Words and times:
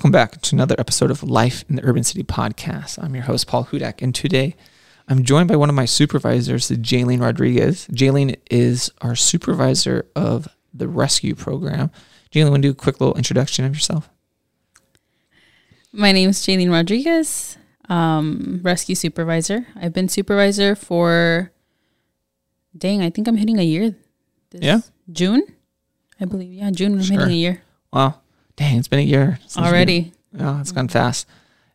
Welcome 0.00 0.12
back 0.12 0.40
to 0.40 0.56
another 0.56 0.74
episode 0.78 1.10
of 1.10 1.22
Life 1.22 1.62
in 1.68 1.76
the 1.76 1.84
Urban 1.84 2.02
City 2.04 2.22
podcast. 2.22 2.98
I'm 3.04 3.14
your 3.14 3.24
host, 3.24 3.46
Paul 3.46 3.66
Hudak, 3.66 4.00
and 4.00 4.14
today 4.14 4.56
I'm 5.08 5.24
joined 5.24 5.46
by 5.46 5.56
one 5.56 5.68
of 5.68 5.74
my 5.74 5.84
supervisors, 5.84 6.70
Jailene 6.70 7.20
Rodriguez. 7.20 7.86
Jailene 7.88 8.36
is 8.50 8.90
our 9.02 9.14
supervisor 9.14 10.06
of 10.16 10.48
the 10.72 10.88
RES'Q 10.88 11.34
program. 11.36 11.90
Jailene, 12.32 12.48
want 12.50 12.62
to 12.62 12.68
do 12.68 12.72
a 12.72 12.74
quick 12.74 12.98
little 12.98 13.14
introduction 13.14 13.66
of 13.66 13.74
yourself? 13.74 14.08
My 15.92 16.12
name 16.12 16.30
is 16.30 16.38
Jailene 16.38 16.70
Rodriguez, 16.72 17.58
um, 17.90 18.60
RES'Q 18.62 18.94
supervisor. 18.96 19.66
I've 19.76 19.92
been 19.92 20.08
supervisor 20.08 20.74
for, 20.74 21.52
dang, 22.74 23.02
I 23.02 23.10
think 23.10 23.28
I'm 23.28 23.36
hitting 23.36 23.58
a 23.58 23.64
year. 23.64 23.94
yeah. 24.52 24.80
June, 25.12 25.42
I 26.18 26.24
believe. 26.24 26.54
Yeah, 26.54 26.70
June. 26.70 26.94
I'm 26.94 27.02
Sure. 27.02 27.18
hitting 27.18 27.34
a 27.34 27.36
year 27.36 27.62
Wow. 27.92 28.19
Dang, 28.60 28.76
it's 28.78 28.88
been 28.88 28.98
a 28.98 29.02
year 29.02 29.38
since 29.40 29.56
you've 29.56 29.64
been- 29.64 29.72
already. 29.74 30.12
Yeah, 30.38 30.60
it's 30.60 30.70
gone 30.70 30.88
fast. 30.88 31.26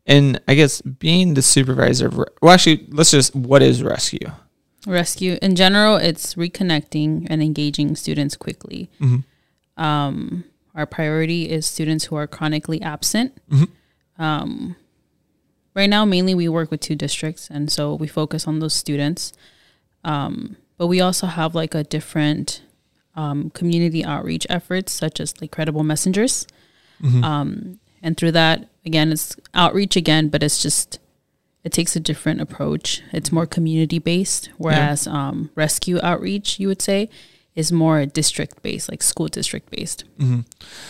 And 0.06 0.40
I 0.48 0.54
guess 0.54 0.82
being 0.82 1.34
the 1.34 1.42
supervisor 1.42 2.08
of, 2.08 2.18
well, 2.42 2.54
actually, 2.54 2.86
let's 2.90 3.10
just, 3.10 3.36
what 3.36 3.64
is 3.64 3.82
RES'Q? 3.82 4.20
RES'Q 4.86 5.40
in 5.42 5.56
general, 5.56 5.96
it's 5.96 6.36
reconnecting 6.36 7.26
and 7.28 7.42
engaging 7.42 7.96
students 7.96 8.38
quickly. 8.38 8.92
Mm-hmm. 9.02 9.84
Um, 9.84 10.44
our 10.76 10.86
priority 10.86 11.50
is 11.50 11.66
students 11.66 12.06
who 12.06 12.16
are 12.18 12.28
chronically 12.28 12.80
absent. 12.84 13.34
Mhm. 13.50 13.68
Um, 14.20 14.76
right 15.74 15.90
now, 15.90 16.06
mainly 16.06 16.36
we 16.36 16.48
work 16.48 16.70
with 16.70 16.82
two 16.82 16.96
districts, 16.96 17.50
and 17.50 17.72
so 17.72 17.96
we 17.96 18.08
focus 18.08 18.48
on 18.48 18.60
those 18.60 18.76
students. 18.76 19.34
Um, 20.04 20.56
but 20.78 20.86
we 20.86 21.02
also 21.02 21.26
have 21.26 21.56
like 21.56 21.74
a 21.74 21.84
different 21.84 22.62
um, 23.16 23.50
community 23.52 24.06
outreach 24.06 24.46
efforts, 24.52 24.92
such 24.94 25.20
as 25.20 25.34
like 25.42 25.52
credible 25.52 25.84
messengers. 25.84 26.46
Mm-hmm. 27.02 27.24
Um, 27.24 27.80
and 28.02 28.18
through 28.18 28.32
that, 28.34 28.70
again, 28.86 29.12
it's 29.12 29.36
outreach 29.54 29.96
again, 29.96 30.30
but 30.30 30.44
it's 30.44 30.62
just 30.62 31.00
it 31.64 31.74
takes 31.74 31.96
a 31.96 32.00
different 32.00 32.42
approach. 32.42 33.02
It's 33.12 33.32
more 33.32 33.48
community 33.48 33.98
based, 33.98 34.50
whereas 34.58 35.08
um, 35.08 35.50
RES'Q 35.56 36.00
outreach, 36.04 36.60
you 36.60 36.68
would 36.68 36.82
say, 36.82 37.10
is 37.56 37.72
more 37.72 38.06
district 38.06 38.62
based, 38.62 38.90
like 38.92 39.02
school 39.02 39.28
district 39.28 39.72
based. 39.72 40.04
hmm 40.20 40.42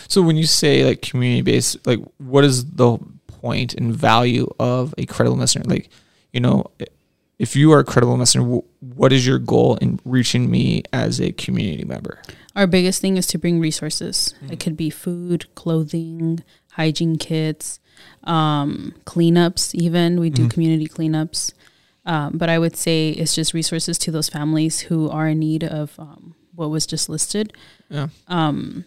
So 0.08 0.20
when 0.20 0.36
you 0.36 0.44
say 0.44 0.84
like 0.84 1.00
community 1.00 1.42
based, 1.42 1.86
like 1.86 2.00
what 2.18 2.44
is 2.44 2.64
the 2.72 2.98
point 3.26 3.74
and 3.74 3.94
value 3.94 4.48
of 4.58 4.94
a 4.98 5.06
credible 5.06 5.36
messenger? 5.36 5.68
Like, 5.68 5.88
you 6.32 6.40
know, 6.40 6.70
if 7.38 7.56
you 7.56 7.72
are 7.72 7.78
a 7.78 7.84
credible 7.84 8.16
messenger, 8.16 8.60
what 8.80 9.12
is 9.12 9.26
your 9.26 9.38
goal 9.38 9.76
in 9.76 10.00
reaching 10.04 10.50
me 10.50 10.82
as 10.92 11.20
a 11.20 11.32
community 11.32 11.84
member? 11.84 12.20
Our 12.56 12.66
biggest 12.66 13.00
thing 13.02 13.16
is 13.18 13.26
to 13.28 13.38
bring 13.38 13.60
resources. 13.60 14.34
It 14.50 14.58
could 14.58 14.76
be 14.76 14.88
food, 14.90 15.54
clothing, 15.54 16.42
hygiene 16.72 17.16
kits, 17.18 17.78
um, 18.24 18.94
cleanups. 19.04 19.74
Even 19.74 20.18
we 20.18 20.30
do 20.30 20.46
Mhm. 20.46 20.50
community 20.50 20.88
cleanups. 20.88 21.52
Um, 22.06 22.38
but 22.38 22.48
I 22.48 22.58
would 22.58 22.74
say 22.76 23.10
it's 23.10 23.34
just 23.34 23.52
resources 23.52 23.98
to 23.98 24.10
those 24.10 24.28
families 24.30 24.80
who 24.80 25.10
are 25.10 25.28
in 25.28 25.38
need 25.40 25.64
of 25.64 25.92
um, 25.98 26.34
what 26.54 26.70
was 26.70 26.86
just 26.86 27.08
listed. 27.08 27.52
Yeah. 27.90 28.08
Um, 28.28 28.84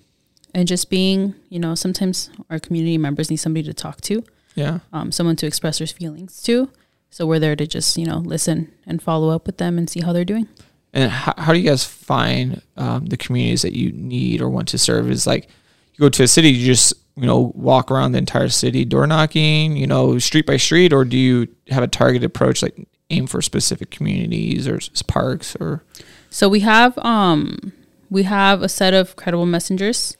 and 0.56 0.67
just 0.67 0.89
being, 0.89 1.36
you 1.50 1.59
know, 1.59 1.76
sometimes 1.76 2.30
our 2.50 2.58
community 2.59 2.98
members 2.98 3.30
need 3.30 3.38
somebody 3.38 3.64
to 3.67 3.73
talk 3.73 4.02
to, 4.02 4.23
Yeah. 4.56 4.80
um, 4.92 5.11
someone 5.11 5.36
to 5.38 5.45
express 5.45 5.78
their 5.78 5.86
feelings 5.88 6.42
to. 6.44 6.70
So 7.11 7.28
we're 7.28 7.39
there 7.39 7.56
to 7.56 7.67
just, 7.67 7.98
you 7.98 8.06
know, 8.06 8.17
listen 8.17 8.72
and 8.88 9.00
follow 9.02 9.30
up 9.30 9.45
with 9.45 9.58
them 9.58 9.78
and 9.78 9.88
see 9.89 10.00
how 10.00 10.11
they're 10.14 10.26
doing. 10.26 10.48
And 10.94 11.12
how, 11.12 11.34
how 11.38 11.54
do 11.54 11.59
you 11.59 11.70
guys 11.70 11.84
find 11.84 12.62
um, 12.78 13.06
the 13.06 13.18
communities 13.18 13.62
that 13.62 13.73
you 13.73 13.92
need 13.92 14.42
or 14.42 14.50
want 14.50 14.68
to 14.70 14.78
serve? 14.78 15.09
Is 15.09 15.28
like 15.28 15.48
you 15.94 16.00
go 16.00 16.09
to 16.09 16.23
a 16.23 16.28
city, 16.28 16.50
you 16.50 16.66
just 16.66 16.94
you 17.16 17.26
know 17.26 17.52
walk 17.55 17.92
around 17.92 18.14
the 18.14 18.17
entire 18.17 18.50
city 18.50 18.86
door 18.86 19.05
knocking, 19.05 19.78
you 19.78 19.88
know, 19.88 20.17
street 20.20 20.45
by 20.45 20.58
street, 20.58 20.92
or 20.94 21.05
do 21.05 21.17
you 21.17 21.48
have 21.70 21.83
a 21.83 21.88
targeted 21.88 22.26
approach, 22.26 22.61
like 22.61 22.88
aim 23.10 23.28
for 23.28 23.42
specific 23.42 23.92
communities 23.92 24.67
or 24.67 24.80
parks 25.08 25.55
or? 25.58 25.83
So 26.30 26.49
we 26.49 26.61
have 26.61 26.98
um 26.99 27.73
we 28.10 28.23
have 28.23 28.61
a 28.64 28.70
set 28.70 28.94
of 28.94 29.16
credible 29.16 29.45
messengers. 29.45 30.17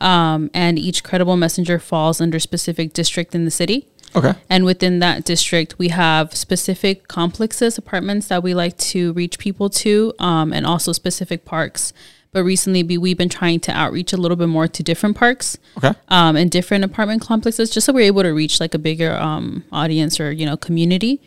Um, 0.00 0.50
and 0.52 0.78
each 0.78 1.02
credible 1.02 1.36
messenger 1.36 1.78
falls 1.78 2.20
under 2.20 2.38
specific 2.38 2.92
district 2.92 3.34
in 3.34 3.44
the 3.44 3.50
city. 3.50 3.88
Okay. 4.14 4.32
And 4.48 4.64
within 4.64 4.98
that 5.00 5.24
district, 5.24 5.78
we 5.78 5.88
have 5.88 6.34
specific 6.34 7.08
complexes, 7.08 7.76
apartments 7.76 8.28
that 8.28 8.42
we 8.42 8.54
like 8.54 8.76
to 8.78 9.12
reach 9.14 9.38
people 9.38 9.68
to, 9.70 10.14
um, 10.18 10.52
and 10.52 10.64
also 10.66 10.92
specific 10.92 11.44
parks. 11.44 11.92
But 12.32 12.44
recently, 12.44 12.82
we've 12.82 13.16
been 13.16 13.28
trying 13.30 13.60
to 13.60 13.72
outreach 13.72 14.12
a 14.12 14.16
little 14.18 14.36
bit 14.36 14.48
more 14.48 14.68
to 14.68 14.82
different 14.82 15.16
parks 15.16 15.56
Okay. 15.78 15.92
um, 16.08 16.36
and 16.36 16.50
different 16.50 16.84
apartment 16.84 17.22
complexes, 17.22 17.70
just 17.70 17.86
so 17.86 17.92
we're 17.92 18.00
able 18.06 18.22
to 18.22 18.30
reach 18.34 18.60
like 18.60 18.74
a 18.74 18.78
bigger 18.78 19.14
um, 19.16 19.64
audience 19.72 20.20
or 20.20 20.30
you 20.32 20.44
know 20.46 20.56
community. 20.56 21.20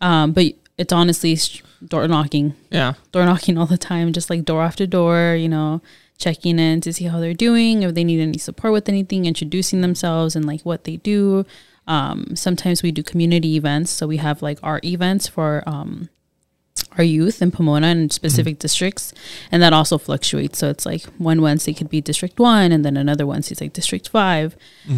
Um, 0.00 0.32
but 0.32 0.52
it's 0.76 0.92
honestly 0.92 1.38
door 1.86 2.06
knocking 2.08 2.54
Yeah. 2.70 2.94
door 3.12 3.24
knocking 3.24 3.56
all 3.58 3.66
the 3.66 3.78
time, 3.78 4.12
just 4.12 4.28
like 4.28 4.44
door 4.44 4.62
after 4.62 4.86
door, 4.86 5.34
you 5.38 5.48
know, 5.48 5.80
checking 6.18 6.58
in 6.58 6.80
to 6.82 6.92
see 6.92 7.04
how 7.04 7.20
they're 7.20 7.32
doing, 7.34 7.82
if 7.82 7.94
they 7.94 8.04
need 8.04 8.20
any 8.20 8.38
support 8.38 8.72
with 8.72 8.88
anything, 8.88 9.24
introducing 9.26 9.80
themselves 9.80 10.36
and 10.36 10.44
like 10.46 10.62
what 10.62 10.84
they 10.84 10.96
do. 10.96 11.46
Um, 11.86 12.34
sometimes 12.36 12.82
we 12.82 12.92
do 12.92 13.02
community 13.02 13.56
events. 13.56 13.90
So 13.90 14.06
we 14.06 14.16
have 14.18 14.42
like 14.42 14.58
our 14.62 14.80
events 14.84 15.28
for 15.28 15.62
um, 15.66 16.08
our 16.96 17.04
youth 17.04 17.42
in 17.42 17.50
Pomona 17.50 17.88
and 17.88 18.12
specific 18.12 18.58
districts. 18.58 19.12
And 19.50 19.62
that 19.62 19.72
also 19.72 19.98
fluctuates. 19.98 20.58
So 20.58 20.70
it's 20.70 20.86
like 20.86 21.02
one 21.18 21.42
Wednesday 21.42 21.74
could 21.74 21.90
be 21.90 22.00
District 22.00 22.38
1 22.38 22.72
and 22.72 22.84
then 22.84 22.96
another 22.96 23.26
Wednesday 23.26 23.52
is 23.52 23.60
like 23.60 23.72
District 23.72 24.08
5. 24.08 24.56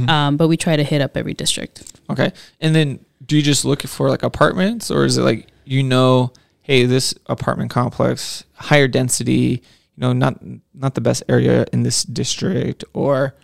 Um, 0.09 0.37
but 0.37 0.49
we 0.49 0.57
try 0.57 0.77
to 0.77 0.85
hit 0.85 1.01
up 1.01 1.17
every 1.17 1.35
district. 1.35 2.01
Okay. 2.11 2.33
And 2.61 2.75
then 2.75 3.05
do 3.25 3.37
you 3.37 3.43
just 3.43 3.65
look 3.65 3.83
for 3.83 4.09
like 4.09 4.23
apartments 4.23 4.91
or 4.91 5.05
is 5.05 5.17
it 5.19 5.23
like, 5.23 5.49
you 5.65 5.83
know, 5.83 6.33
hey, 6.63 6.85
this 6.85 7.15
apartment 7.27 7.71
complex, 7.71 8.45
higher 8.55 8.89
density, 8.89 9.63
you 9.97 10.01
know, 10.01 10.13
not 10.13 10.39
not 10.75 10.95
the 10.95 11.01
best 11.01 11.23
area 11.29 11.67
in 11.73 11.83
this 11.83 12.03
district 12.03 12.85
or 12.93 13.35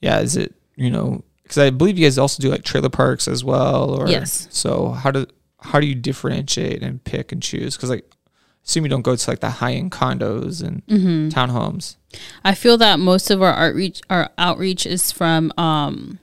yeah, 0.00 0.20
is 0.20 0.36
it, 0.36 0.54
you 0.76 0.90
know, 0.90 1.22
cuz 1.50 1.58
I 1.58 1.70
believe 1.70 1.98
you 1.98 2.06
guys 2.06 2.16
also 2.18 2.42
do 2.42 2.50
like 2.50 2.64
trailer 2.64 2.88
parks 2.88 3.28
as 3.28 3.44
well 3.44 3.90
or 3.90 4.08
Yes. 4.08 4.48
So 4.50 4.90
how 4.90 5.10
do 5.10 5.26
how 5.60 5.78
do 5.80 5.86
you 5.86 5.94
differentiate 5.94 6.82
and 6.82 7.04
pick 7.04 7.32
and 7.32 7.42
choose 7.42 7.76
cuz 7.76 7.90
like 7.90 8.08
assume 8.64 8.84
you 8.84 8.90
don't 8.90 9.02
go 9.02 9.16
to 9.16 9.30
like 9.30 9.40
the 9.40 9.50
high-end 9.50 9.90
condos 9.90 10.62
and 10.62 10.82
townhomes. 11.30 11.96
I 12.44 12.54
feel 12.54 12.76
that 12.78 12.98
most 12.98 13.30
of 13.30 13.42
our 13.42 13.52
outreach 13.54 14.00
our 14.10 14.30
outreach 14.38 14.86
is 14.86 15.10
from 15.12 15.52
um 15.58 16.18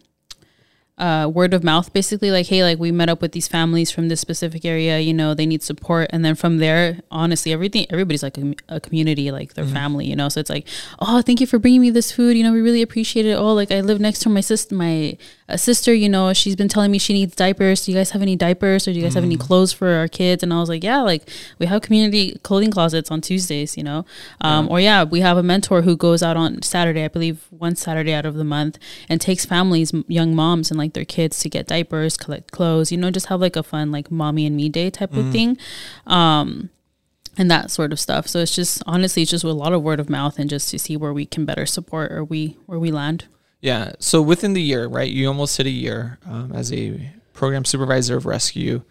uh 0.98 1.30
word 1.32 1.54
of 1.54 1.64
mouth 1.64 1.94
basically 1.94 2.32
like 2.32 2.48
hey 2.48 2.64
like 2.64 2.80
we 2.80 2.92
met 2.92 3.08
up 3.08 3.22
with 3.22 3.32
these 3.32 3.48
families 3.48 3.92
from 3.92 4.08
this 4.08 4.20
specific 4.20 4.66
area 4.66 5.00
you 5.00 5.14
know 5.14 5.34
they 5.34 5.46
need 5.46 5.62
support. 5.62 6.10
And 6.12 6.26
then 6.26 6.36
from 6.36 6.58
there 6.58 7.00
honestly 7.12 7.54
everything 7.54 7.86
everybody's 7.90 8.24
like 8.24 8.38
a, 8.38 8.56
a 8.68 8.80
community 8.80 9.30
like 9.32 9.54
their 9.54 9.66
family 9.66 10.06
you 10.08 10.16
know? 10.16 10.30
So 10.30 10.40
it's 10.40 10.50
like 10.50 10.68
oh 11.00 11.22
thank 11.22 11.40
you 11.40 11.48
for 11.48 11.60
bringing 11.60 11.82
me 11.82 11.92
this 11.92 12.12
food. 12.12 12.36
You 12.36 12.44
know 12.44 12.52
we 12.52 12.62
really 12.62 12.82
appreciate 12.82 13.26
it. 13.26 13.34
Oh 13.34 13.54
like 13.54 13.72
I 13.72 13.82
live 13.82 14.00
next 14.00 14.20
to 14.20 14.30
my 14.30 14.42
sister 14.42 14.74
my 14.74 15.18
uh, 15.50 15.58
sister 15.58 15.94
you 15.94 16.10
know? 16.10 16.34
She's 16.34 16.56
been 16.56 16.68
telling 16.68 16.92
me 16.92 16.98
she 16.98 17.14
needs 17.14 17.36
diapers. 17.36 17.86
Do 17.86 17.92
you 17.92 17.98
guys 17.98 18.12
have 18.12 18.22
any 18.22 18.36
diapers? 18.36 18.88
Or 18.88 18.92
do 18.92 18.98
you 18.98 19.04
guys 19.04 19.14
have 19.14 19.24
any 19.24 19.38
clothes 19.38 19.72
for 19.72 19.90
our 19.90 20.08
kids? 20.08 20.42
And 20.42 20.52
I 20.52 20.60
was 20.60 20.70
like 20.70 20.84
yeah 20.84 21.02
like 21.02 21.30
we 21.60 21.68
have 21.68 21.82
community 21.84 22.40
clothing 22.44 22.72
closets 22.72 23.12
on 23.12 23.22
Tuesdays 23.22 23.78
you 23.78 23.84
know? 23.84 24.06
Um, 24.42 24.68
or 24.70 24.80
yeah 24.80 25.04
we 25.04 25.22
have 25.22 25.38
a 25.38 25.44
mentor 25.44 25.84
who 25.84 25.96
goes 25.96 26.24
out 26.24 26.38
on 26.38 26.64
Saturday 26.64 27.04
I 27.04 27.08
believe 27.08 27.46
one 27.52 27.76
Saturday 27.76 28.14
out 28.14 28.26
of 28.26 28.34
the 28.36 28.44
month 28.44 28.80
and 29.10 29.22
takes 29.22 29.46
families 29.46 29.94
young 30.08 30.36
moms 30.36 30.72
and 30.72 30.78
like 30.78 30.87
their 30.94 31.06
kids 31.06 31.40
to 31.40 31.50
get 31.50 31.68
diapers 31.68 32.18
collect 32.18 32.52
clothes 32.52 32.92
you 32.92 32.98
know 32.98 33.10
just 33.12 33.28
have 33.28 33.40
like 33.42 33.56
a 33.56 33.64
fun 33.64 33.92
like 33.92 34.10
mommy 34.12 34.46
and 34.46 34.56
me 34.56 34.70
day 34.70 34.90
type 34.90 35.14
of 35.16 35.32
thing 35.32 35.58
um 36.06 36.70
and 37.38 37.50
that 37.52 37.70
sort 37.72 37.92
of 37.92 38.00
stuff 38.00 38.28
so 38.28 38.40
it's 38.40 38.56
just 38.56 38.82
honestly 38.88 39.22
it's 39.22 39.32
just 39.32 39.44
a 39.44 39.52
lot 39.52 39.74
of 39.74 39.84
word 39.84 40.00
of 40.00 40.10
mouth 40.10 40.40
and 40.40 40.50
just 40.50 40.70
to 40.70 40.80
see 40.80 40.98
where 40.98 41.14
we 41.14 41.26
can 41.26 41.46
better 41.46 41.66
support 41.66 42.12
or 42.12 42.24
we 42.24 42.58
where 42.66 42.80
we 42.80 42.92
land 42.92 43.26
Yeah. 43.62 43.94
So 44.00 44.22
within 44.22 44.54
the 44.54 44.62
year, 44.62 44.88
right? 44.88 45.10
You 45.12 45.28
almost 45.28 45.58
hit 45.58 45.66
a 45.66 45.72
year 45.72 46.20
um, 46.28 46.52
as 46.54 46.72
a 46.72 47.12
program 47.34 47.66
supervisor 47.66 48.16
of 48.16 48.26
RES'Q. 48.26 48.84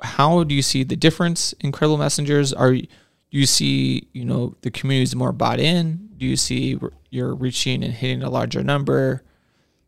How 0.00 0.42
do 0.44 0.52
you 0.54 0.62
see 0.62 0.82
the 0.84 0.96
difference 0.96 1.52
in 1.60 1.70
credible 1.72 1.96
messengers? 1.96 2.52
Are 2.52 2.72
you- 2.72 2.88
do 3.30 3.38
you 3.38 3.46
see 3.46 4.08
you 4.12 4.24
know 4.24 4.56
the 4.62 4.70
communities 4.70 5.14
more 5.14 5.32
bought 5.32 5.60
in? 5.60 6.08
Do 6.16 6.26
you 6.26 6.36
see 6.36 6.76
you're 7.10 7.34
reaching 7.34 7.84
and 7.84 7.92
hitting 7.94 8.22
a 8.22 8.30
larger 8.30 8.62
number? 8.64 9.22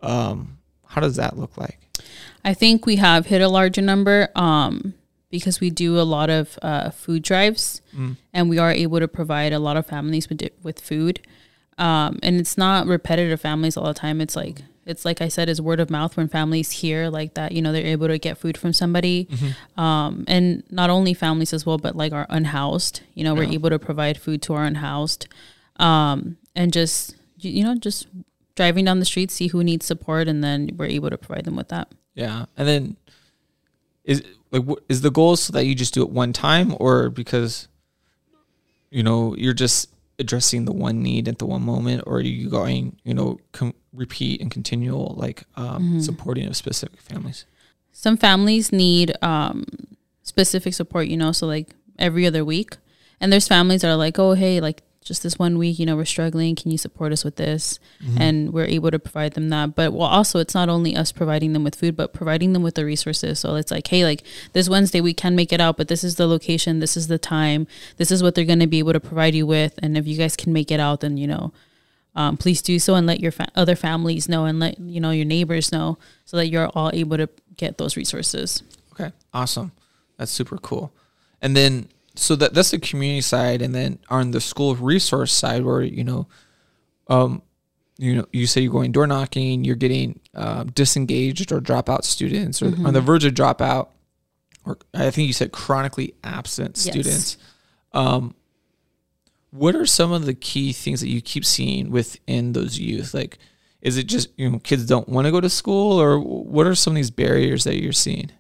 Um, 0.03 0.59
how 0.91 1.01
does 1.01 1.17
that 1.17 1.39
look 1.39 1.57
like? 1.57 1.79
I 2.45 2.55
think 2.55 2.87
we 2.87 2.97
have 2.97 3.27
hit 3.27 3.41
a 3.43 3.49
larger 3.49 3.83
number 3.83 4.29
um, 4.35 4.95
because 5.31 5.61
we 5.61 5.71
do 5.71 5.99
a 6.01 6.03
lot 6.17 6.31
of 6.31 6.59
uh, 6.63 6.91
food 6.91 7.23
drives, 7.23 7.81
and 8.33 8.49
we 8.51 8.59
are 8.59 8.73
able 8.73 8.99
to 9.01 9.09
provide 9.09 9.53
a 9.53 9.59
lot 9.59 9.77
of 9.77 9.87
families 9.87 10.29
with 10.29 10.43
with 10.63 10.81
food. 10.81 11.21
Um, 11.79 12.19
and 12.23 12.39
it's 12.41 12.59
not 12.59 12.87
repetitive 12.87 13.41
families 13.41 13.77
all 13.77 13.87
the 13.87 13.95
time. 13.95 14.21
It's 14.21 14.37
like 14.37 14.63
it's 14.87 15.05
like 15.05 15.21
I 15.23 15.29
said, 15.29 15.49
is 15.49 15.61
word 15.61 15.79
of 15.81 15.91
mouth 15.91 16.17
when 16.17 16.29
families 16.29 16.71
hear 16.83 17.09
like 17.11 17.35
that. 17.35 17.53
You 17.53 17.63
know, 17.63 17.73
they're 17.73 17.87
able 17.87 18.09
to 18.09 18.19
get 18.19 18.39
food 18.39 18.57
from 18.59 18.73
somebody, 18.73 19.29
um, 19.77 20.25
and 20.27 20.63
not 20.71 20.91
only 20.91 21.15
families 21.15 21.53
as 21.53 21.65
well, 21.65 21.79
but 21.79 21.95
like 21.95 22.13
our 22.13 22.27
unhoused. 22.29 23.03
You 23.15 23.25
know, 23.25 23.35
we're 23.35 23.45
able 23.55 23.71
to 23.71 23.79
provide 23.79 24.19
food 24.19 24.43
to 24.43 24.55
our 24.55 24.65
unhoused, 24.65 25.29
um, 25.77 26.37
and 26.57 26.73
just 26.73 27.15
you 27.39 27.63
know 27.65 27.77
just 27.77 28.07
driving 28.61 28.85
down 28.85 28.99
the 28.99 29.07
street, 29.07 29.31
see 29.31 29.47
who 29.47 29.65
needs 29.65 29.87
support, 29.87 30.29
and 30.29 30.45
then 30.45 30.69
we're 30.77 30.85
able 30.85 31.09
to 31.09 31.17
provide 31.17 31.47
them 31.47 31.57
with 31.57 31.69
that. 31.69 31.91
Yeah, 32.15 32.45
and 32.59 32.69
then 32.69 32.97
is 34.05 34.23
like 34.51 34.63
is 34.91 35.01
the 35.01 35.11
goal 35.11 35.37
so 35.37 35.51
that 35.55 35.65
you 35.65 35.75
just 35.75 35.95
do 35.95 36.03
it 36.03 36.11
one 36.11 36.35
time, 36.35 36.77
or 36.79 37.09
because 37.09 37.69
you 38.91 39.03
know 39.03 39.35
you're 39.35 39.55
just 39.55 39.89
addressing 40.19 40.67
the 40.67 40.73
one 40.73 41.03
need 41.03 41.27
at 41.27 41.39
the 41.39 41.47
one 41.47 41.63
moment, 41.63 42.03
or 42.07 42.19
are 42.19 42.21
you 42.21 42.51
going 42.51 42.99
you 43.03 43.15
know 43.15 43.39
com- 43.53 43.73
repeat 43.95 44.43
and 44.43 44.51
continual 44.51 45.15
like 45.17 45.45
um, 45.57 45.99
supporting 46.03 46.47
of 46.47 46.55
specific 46.55 47.01
families? 47.01 47.47
Some 47.93 48.19
families 48.19 48.73
need 48.73 49.17
um, 49.23 49.65
specific 50.23 50.75
support, 50.75 51.09
you 51.09 51.17
know, 51.17 51.33
so 51.33 51.47
like 51.47 51.71
every 51.99 52.27
other 52.27 52.45
week. 52.45 52.77
And 53.23 53.33
there's 53.33 53.49
families 53.49 53.81
that 53.81 53.89
are 53.89 53.97
like, 53.97 54.19
oh, 54.19 54.33
hey, 54.35 54.61
like 54.61 54.83
just 55.11 55.25
this 55.25 55.41
one 55.41 55.59
week, 55.59 55.81
you 55.81 55.87
know, 55.87 55.97
we're 55.97 56.05
struggling. 56.05 56.55
Can 56.55 56.71
you 56.71 56.79
support 56.79 57.11
us 57.11 57.25
with 57.25 57.35
this? 57.35 57.81
And 58.17 58.53
we're 58.53 58.67
able 58.67 58.93
to 58.93 58.99
provide 59.01 59.33
them 59.33 59.49
that. 59.49 59.75
But 59.75 59.93
well, 59.93 60.07
also, 60.07 60.39
it's 60.39 60.55
not 60.55 60.69
only 60.69 60.95
us 60.95 61.11
providing 61.11 61.53
them 61.53 61.65
with 61.65 61.75
food, 61.75 61.97
but 61.97 62.13
providing 62.13 62.53
them 62.53 62.63
with 62.63 62.77
the 62.77 62.85
resources. 62.85 63.41
So 63.41 63.57
it's 63.57 63.73
like, 63.73 63.89
hey, 63.89 64.05
like 64.05 64.23
this 64.53 64.69
Wednesday, 64.69 65.01
we 65.01 65.13
can 65.13 65.35
make 65.35 65.53
it 65.53 65.61
out, 65.61 65.77
but 65.77 65.89
this 65.89 66.05
is 66.05 66.15
the 66.15 66.29
location, 66.29 66.79
this 66.79 66.97
is 66.97 67.09
the 67.09 67.19
time, 67.19 67.67
this 67.97 68.13
is 68.13 68.23
what 68.23 68.37
they're 68.37 68.45
going 68.45 68.61
to 68.61 68.69
be 68.69 68.79
able 68.79 68.93
to 68.93 69.01
provide 69.01 69.35
you 69.35 69.47
with. 69.47 69.75
And 69.83 69.99
if 69.99 70.07
you 70.07 70.17
guys 70.17 70.37
can 70.37 70.53
make 70.53 70.71
it 70.71 70.79
out, 70.79 71.01
then, 71.01 71.17
you 71.17 71.27
know, 71.27 71.53
um, 72.15 72.37
please 72.37 72.63
do 72.63 72.79
so 72.79 72.95
and 72.95 73.05
let 73.05 73.19
your 73.19 73.33
fa- 73.33 73.51
other 73.57 73.75
families 73.75 74.29
know 74.29 74.45
and 74.45 74.61
let 74.61 74.79
you 74.79 75.01
know 75.01 75.11
your 75.11 75.25
neighbors 75.25 75.73
know 75.73 75.99
so 76.25 76.37
that 76.37 76.47
you're 76.47 76.69
all 76.69 76.91
able 76.93 77.17
to 77.17 77.29
get 77.57 77.79
those 77.79 77.97
resources. 77.97 78.63
Okay, 78.93 79.11
awesome. 79.35 79.73
That's 80.19 80.31
super 80.31 80.59
cool. 80.59 80.93
And 81.43 81.57
then 81.57 81.89
so 82.21 82.37
that 82.37 82.53
that's 82.55 82.71
the 82.71 82.79
community 82.79 83.23
side, 83.23 83.63
and 83.63 83.75
then 83.75 83.99
on 84.11 84.31
the 84.33 84.41
school 84.41 84.75
resource 84.77 85.33
side, 85.33 85.65
where 85.65 85.81
you 85.83 86.05
know, 86.05 86.29
um, 87.09 87.43
you 87.97 88.15
know, 88.15 88.27
you 88.33 88.47
say 88.47 88.61
you're 88.61 88.73
going 88.73 88.93
door 88.93 89.07
knocking, 89.07 89.65
you're 89.65 89.77
getting 89.77 90.21
um, 90.35 90.69
disengaged 90.69 91.51
or 91.51 91.61
dropout 91.61 92.05
students, 92.05 92.61
or 92.63 92.67
on 92.87 92.93
the 92.95 93.01
verge 93.01 93.25
of 93.25 93.33
dropout, 93.35 93.89
or 94.67 94.79
I 94.95 95.11
think 95.11 95.27
you 95.29 95.33
said 95.33 95.53
chronically 95.53 96.15
absent 96.23 96.77
Yes. 96.77 96.83
students. 96.93 97.37
Um, 97.93 98.35
what 99.51 99.75
are 99.75 99.87
some 99.87 100.13
of 100.13 100.27
the 100.27 100.35
key 100.35 100.73
things 100.73 101.01
that 101.01 101.09
you 101.09 101.21
keep 101.21 101.45
seeing 101.45 101.91
within 101.91 102.53
those 102.53 102.79
youth? 102.79 103.15
Like, 103.15 103.39
is 103.81 103.97
it 103.97 104.05
just 104.05 104.29
you 104.37 104.51
know 104.51 104.59
kids 104.59 104.85
don't 104.87 105.09
want 105.09 105.25
to 105.27 105.31
go 105.33 105.41
to 105.41 105.49
school, 105.51 105.99
or 106.01 106.21
what 106.21 106.67
are 106.67 106.75
some 106.75 106.93
of 106.93 106.97
these 106.97 107.11
barriers 107.11 107.65
that 107.65 107.81
you're 107.83 107.93
seeing? 107.93 108.31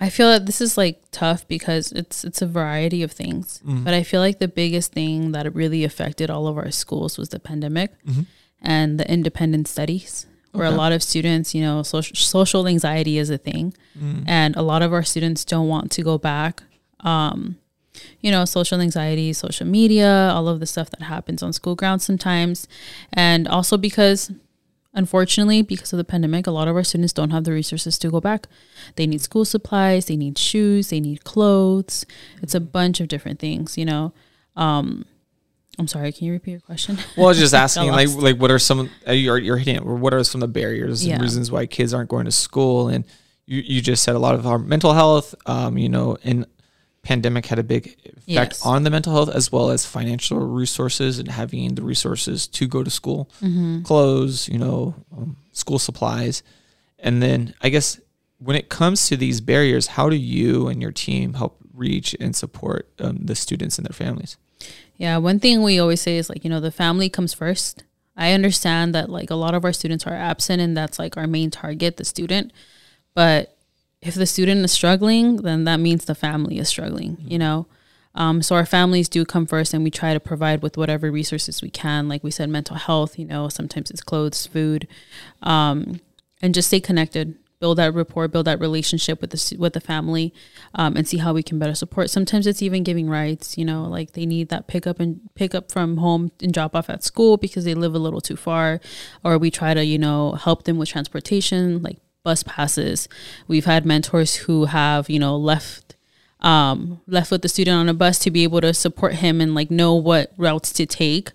I 0.00 0.10
feel 0.10 0.30
that 0.30 0.46
this 0.46 0.60
is 0.60 0.78
like 0.78 1.02
tough 1.10 1.46
because 1.48 1.90
it's 1.92 2.24
it's 2.24 2.40
a 2.40 2.46
variety 2.46 3.02
of 3.02 3.10
things. 3.10 3.60
Mm-hmm. 3.66 3.84
But 3.84 3.94
I 3.94 4.02
feel 4.02 4.20
like 4.20 4.38
the 4.38 4.48
biggest 4.48 4.92
thing 4.92 5.32
that 5.32 5.52
really 5.54 5.84
affected 5.84 6.30
all 6.30 6.46
of 6.46 6.56
our 6.56 6.70
schools 6.70 7.18
was 7.18 7.30
the 7.30 7.40
pandemic 7.40 7.92
mm-hmm. 8.04 8.22
and 8.62 9.00
the 9.00 9.10
independent 9.10 9.66
studies, 9.66 10.26
where 10.52 10.66
a 10.66 10.70
lot 10.70 10.92
of 10.92 11.02
students, 11.02 11.54
you 11.54 11.62
know, 11.62 11.82
social, 11.82 12.14
social 12.14 12.68
anxiety 12.68 13.18
is 13.18 13.28
a 13.28 13.38
thing, 13.38 13.74
mm-hmm. 13.98 14.22
and 14.26 14.54
a 14.56 14.62
lot 14.62 14.82
of 14.82 14.92
our 14.92 15.02
students 15.02 15.44
don't 15.44 15.68
want 15.68 15.90
to 15.92 16.02
go 16.02 16.16
back. 16.16 16.62
Um, 17.00 17.58
you 18.20 18.30
know, 18.30 18.44
social 18.44 18.80
anxiety, 18.80 19.32
social 19.32 19.66
media, 19.66 20.30
all 20.32 20.46
of 20.46 20.60
the 20.60 20.66
stuff 20.66 20.90
that 20.90 21.02
happens 21.02 21.42
on 21.42 21.52
school 21.52 21.74
grounds 21.74 22.04
sometimes, 22.04 22.68
and 23.12 23.48
also 23.48 23.76
because 23.76 24.30
unfortunately, 24.98 25.62
because 25.62 25.92
of 25.92 25.96
the 25.96 26.04
pandemic, 26.04 26.46
a 26.46 26.50
lot 26.50 26.68
of 26.68 26.76
our 26.76 26.84
students 26.84 27.12
don't 27.14 27.30
have 27.30 27.44
the 27.44 27.52
resources 27.52 27.98
to 28.00 28.10
go 28.10 28.20
back. 28.20 28.48
They 28.96 29.06
need 29.06 29.20
school 29.22 29.44
supplies, 29.44 30.06
they 30.06 30.16
need 30.16 30.36
shoes, 30.36 30.90
they 30.90 31.00
need 31.00 31.24
clothes. 31.24 32.04
It's 32.42 32.54
a 32.54 32.60
bunch 32.60 33.00
of 33.00 33.06
different 33.08 33.38
things, 33.38 33.78
you 33.78 33.84
know. 33.86 34.12
Um, 34.56 35.04
I'm 35.78 35.86
sorry, 35.86 36.10
can 36.12 36.26
you 36.26 36.32
repeat 36.32 36.50
your 36.50 36.60
question? 36.60 36.98
Well, 37.16 37.26
I 37.26 37.28
was 37.30 37.38
just 37.38 37.54
asking, 37.64 37.90
like, 37.92 38.08
like 38.16 38.36
what 38.36 38.50
are 38.50 38.58
some 38.58 38.90
uh, 39.06 39.12
you're 39.12 39.38
you're 39.38 39.56
hitting? 39.58 39.76
it, 39.76 39.84
What 39.84 40.12
are 40.12 40.24
some 40.24 40.42
of 40.42 40.48
the 40.48 40.52
barriers 40.60 41.06
Yeah. 41.06 41.14
and 41.14 41.22
reasons 41.22 41.50
why 41.52 41.66
kids 41.66 41.94
aren't 41.94 42.10
going 42.10 42.24
to 42.26 42.32
school? 42.32 42.88
And 42.88 43.04
you 43.46 43.62
you 43.64 43.80
just 43.80 44.02
said 44.02 44.16
a 44.16 44.18
lot 44.18 44.34
of 44.34 44.46
our 44.46 44.58
mental 44.58 44.92
health. 44.92 45.34
Um, 45.46 45.78
you 45.78 45.88
know, 45.88 46.18
and 46.24 46.44
pandemic 47.08 47.46
had 47.46 47.58
a 47.58 47.62
big 47.74 47.84
effect 48.04 48.52
Yes. 48.54 48.66
on 48.72 48.82
the 48.84 48.90
mental 48.90 49.12
health 49.16 49.30
as 49.40 49.50
well 49.50 49.70
as 49.70 49.86
financial 49.86 50.38
resources 50.62 51.18
and 51.18 51.28
having 51.30 51.74
the 51.74 51.82
resources 51.82 52.46
to 52.58 52.66
go 52.74 52.82
to 52.82 52.90
school, 52.90 53.20
Mm-hmm. 53.42 53.82
clothes, 53.82 54.48
you 54.52 54.58
know, 54.58 54.94
um, 55.16 55.36
school 55.52 55.78
supplies, 55.78 56.42
and 56.98 57.22
then 57.22 57.54
I 57.62 57.68
guess 57.70 57.98
when 58.46 58.56
it 58.56 58.68
comes 58.68 58.98
to 59.08 59.16
these 59.16 59.40
barriers, 59.40 59.86
how 59.96 60.08
do 60.10 60.16
you 60.16 60.68
and 60.68 60.82
your 60.82 60.92
team 60.92 61.34
help 61.34 61.54
reach 61.74 62.14
and 62.20 62.36
support 62.36 62.82
um, 63.00 63.16
the 63.28 63.34
students 63.34 63.78
and 63.78 63.86
their 63.86 63.94
families? 64.06 64.36
Yeah, 64.96 65.16
one 65.18 65.38
thing 65.40 65.62
we 65.62 65.78
always 65.80 66.00
say 66.00 66.18
is 66.18 66.28
like, 66.28 66.44
you 66.44 66.50
know, 66.50 66.60
the 66.60 66.70
family 66.84 67.08
comes 67.08 67.32
first. 67.34 67.84
I 68.16 68.32
understand 68.32 68.94
that 68.94 69.08
like 69.10 69.30
a 69.30 69.36
lot 69.44 69.54
of 69.54 69.64
our 69.64 69.72
students 69.72 70.06
are 70.06 70.14
absent 70.30 70.60
and 70.60 70.76
that's 70.76 70.98
like 70.98 71.16
our 71.16 71.26
main 71.28 71.50
target, 71.50 71.96
the 71.96 72.04
student. 72.04 72.52
But 73.14 73.56
if 74.00 74.14
the 74.14 74.26
student 74.26 74.64
is 74.64 74.72
struggling, 74.72 75.36
then 75.36 75.64
that 75.64 75.80
means 75.80 76.04
the 76.04 76.14
family 76.14 76.58
is 76.58 76.68
struggling, 76.68 77.18
you 77.20 77.38
know? 77.38 77.66
Um, 78.14 78.42
so 78.42 78.56
our 78.56 78.66
families 78.66 79.08
do 79.08 79.24
come 79.24 79.46
first 79.46 79.74
and 79.74 79.84
we 79.84 79.90
try 79.90 80.12
to 80.12 80.20
provide 80.20 80.62
with 80.62 80.76
whatever 80.76 81.10
resources 81.10 81.62
we 81.62 81.70
can. 81.70 82.08
Like 82.08 82.24
we 82.24 82.30
said, 82.30 82.48
mental 82.48 82.76
health, 82.76 83.18
you 83.18 83.24
know, 83.24 83.48
sometimes 83.48 83.90
it's 83.90 84.00
clothes, 84.00 84.46
food, 84.46 84.88
um, 85.42 86.00
and 86.42 86.54
just 86.54 86.68
stay 86.68 86.80
connected 86.80 87.36
build 87.60 87.78
that 87.78 87.92
rapport 87.92 88.28
build 88.28 88.46
that 88.46 88.60
relationship 88.60 89.20
with 89.20 89.30
the 89.30 89.56
with 89.58 89.72
the 89.72 89.80
family 89.80 90.32
um, 90.74 90.96
and 90.96 91.08
see 91.08 91.18
how 91.18 91.32
we 91.32 91.42
can 91.42 91.58
better 91.58 91.74
support 91.74 92.10
sometimes 92.10 92.46
it's 92.46 92.62
even 92.62 92.82
giving 92.82 93.08
rides 93.08 93.58
you 93.58 93.64
know 93.64 93.82
like 93.82 94.12
they 94.12 94.26
need 94.26 94.48
that 94.48 94.66
pickup 94.66 95.00
and 95.00 95.20
pick 95.34 95.54
up 95.54 95.70
from 95.70 95.96
home 95.96 96.30
and 96.40 96.54
drop 96.54 96.74
off 96.76 96.88
at 96.88 97.02
school 97.02 97.36
because 97.36 97.64
they 97.64 97.74
live 97.74 97.94
a 97.94 97.98
little 97.98 98.20
too 98.20 98.36
far 98.36 98.80
or 99.24 99.38
we 99.38 99.50
try 99.50 99.74
to 99.74 99.84
you 99.84 99.98
know 99.98 100.32
help 100.32 100.64
them 100.64 100.78
with 100.78 100.88
transportation 100.88 101.82
like 101.82 101.98
bus 102.28 102.42
passes. 102.42 103.08
We've 103.46 103.64
had 103.64 103.86
mentors 103.86 104.32
who 104.44 104.66
have 104.66 105.08
you 105.08 105.18
know 105.18 105.34
left 105.52 105.96
um 106.40 107.00
left 107.06 107.30
with 107.32 107.42
the 107.42 107.48
student 107.48 107.76
on 107.82 107.88
a 107.88 107.94
bus 107.94 108.18
to 108.24 108.30
be 108.30 108.42
able 108.44 108.60
to 108.60 108.72
support 108.74 109.14
him 109.14 109.40
and 109.40 109.54
like 109.54 109.70
know 109.70 109.94
what 109.94 110.32
routes 110.36 110.70
to 110.78 110.84
take 110.86 111.32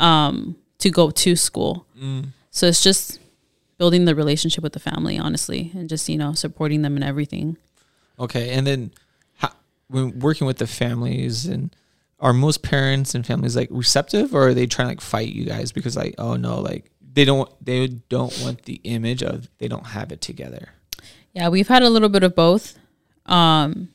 um 0.00 0.56
to 0.78 0.90
go 0.90 1.10
to 1.10 1.34
school. 1.34 1.86
So 2.50 2.66
it's 2.66 2.82
just 2.82 3.18
building 3.78 4.04
the 4.04 4.14
relationship 4.14 4.62
with 4.62 4.74
the 4.74 4.80
family, 4.90 5.18
honestly, 5.18 5.70
and 5.74 5.88
just 5.88 6.08
you 6.08 6.18
know 6.18 6.34
supporting 6.34 6.82
them 6.82 6.96
in 6.98 7.02
everything. 7.02 7.56
Okay, 8.18 8.50
and 8.50 8.66
then 8.66 8.90
how, 9.40 9.50
when 9.88 10.18
working 10.20 10.46
with 10.46 10.58
the 10.58 10.66
families 10.66 11.46
and 11.46 11.74
are 12.24 12.32
most 12.32 12.62
parents 12.62 13.14
and 13.14 13.24
families 13.24 13.54
like 13.54 13.68
receptive 13.70 14.34
or 14.34 14.48
are 14.48 14.54
they 14.54 14.66
trying 14.66 14.86
to 14.86 14.90
like 14.92 15.00
fight 15.00 15.28
you 15.28 15.44
guys 15.44 15.70
because 15.70 15.96
like 15.96 16.14
oh 16.18 16.34
no 16.34 16.58
like 16.58 16.90
they 17.14 17.24
don't 17.24 17.48
they 17.64 17.86
don't 17.86 18.36
want 18.42 18.64
the 18.64 18.80
image 18.84 19.22
of 19.22 19.48
they 19.58 19.68
don't 19.68 19.86
have 19.86 20.12
it 20.12 20.20
together. 20.20 20.70
Yeah, 21.32 21.48
we've 21.48 21.68
had 21.68 21.82
a 21.82 21.90
little 21.90 22.08
bit 22.08 22.22
of 22.22 22.34
both. 22.34 22.78
Um, 23.26 23.88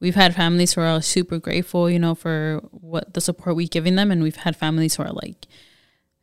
we've 0.00 0.14
had 0.14 0.34
families 0.34 0.74
who 0.74 0.80
are 0.80 1.00
super 1.00 1.38
grateful, 1.38 1.88
you 1.88 1.98
know, 1.98 2.14
for 2.14 2.60
what 2.70 3.14
the 3.14 3.20
support 3.20 3.56
we've 3.56 3.70
given 3.70 3.96
them, 3.96 4.10
and 4.10 4.22
we've 4.22 4.36
had 4.36 4.56
families 4.56 4.96
who 4.96 5.04
are 5.04 5.12
like, 5.12 5.46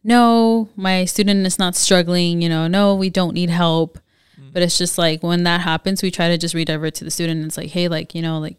"No, 0.04 0.70
my 0.76 1.06
student 1.06 1.46
is 1.46 1.58
not 1.58 1.76
struggling," 1.76 2.42
you 2.42 2.50
know, 2.50 2.68
"No, 2.68 2.96
we 2.96 3.10
don't 3.10 3.34
need 3.34 3.50
help." 3.50 3.98
But 4.52 4.64
it's 4.64 4.78
just 4.78 4.98
like 4.98 5.22
when 5.22 5.44
that 5.44 5.62
happens, 5.62 6.02
we 6.02 6.10
try 6.10 6.30
to 6.30 6.38
just 6.38 6.56
redivert 6.56 6.94
to 6.94 7.04
the 7.04 7.12
student. 7.12 7.38
And 7.38 7.48
it's 7.48 7.58
like, 7.58 7.70
hey, 7.70 7.88
like 7.88 8.16
you 8.16 8.22
know, 8.22 8.40
like 8.40 8.58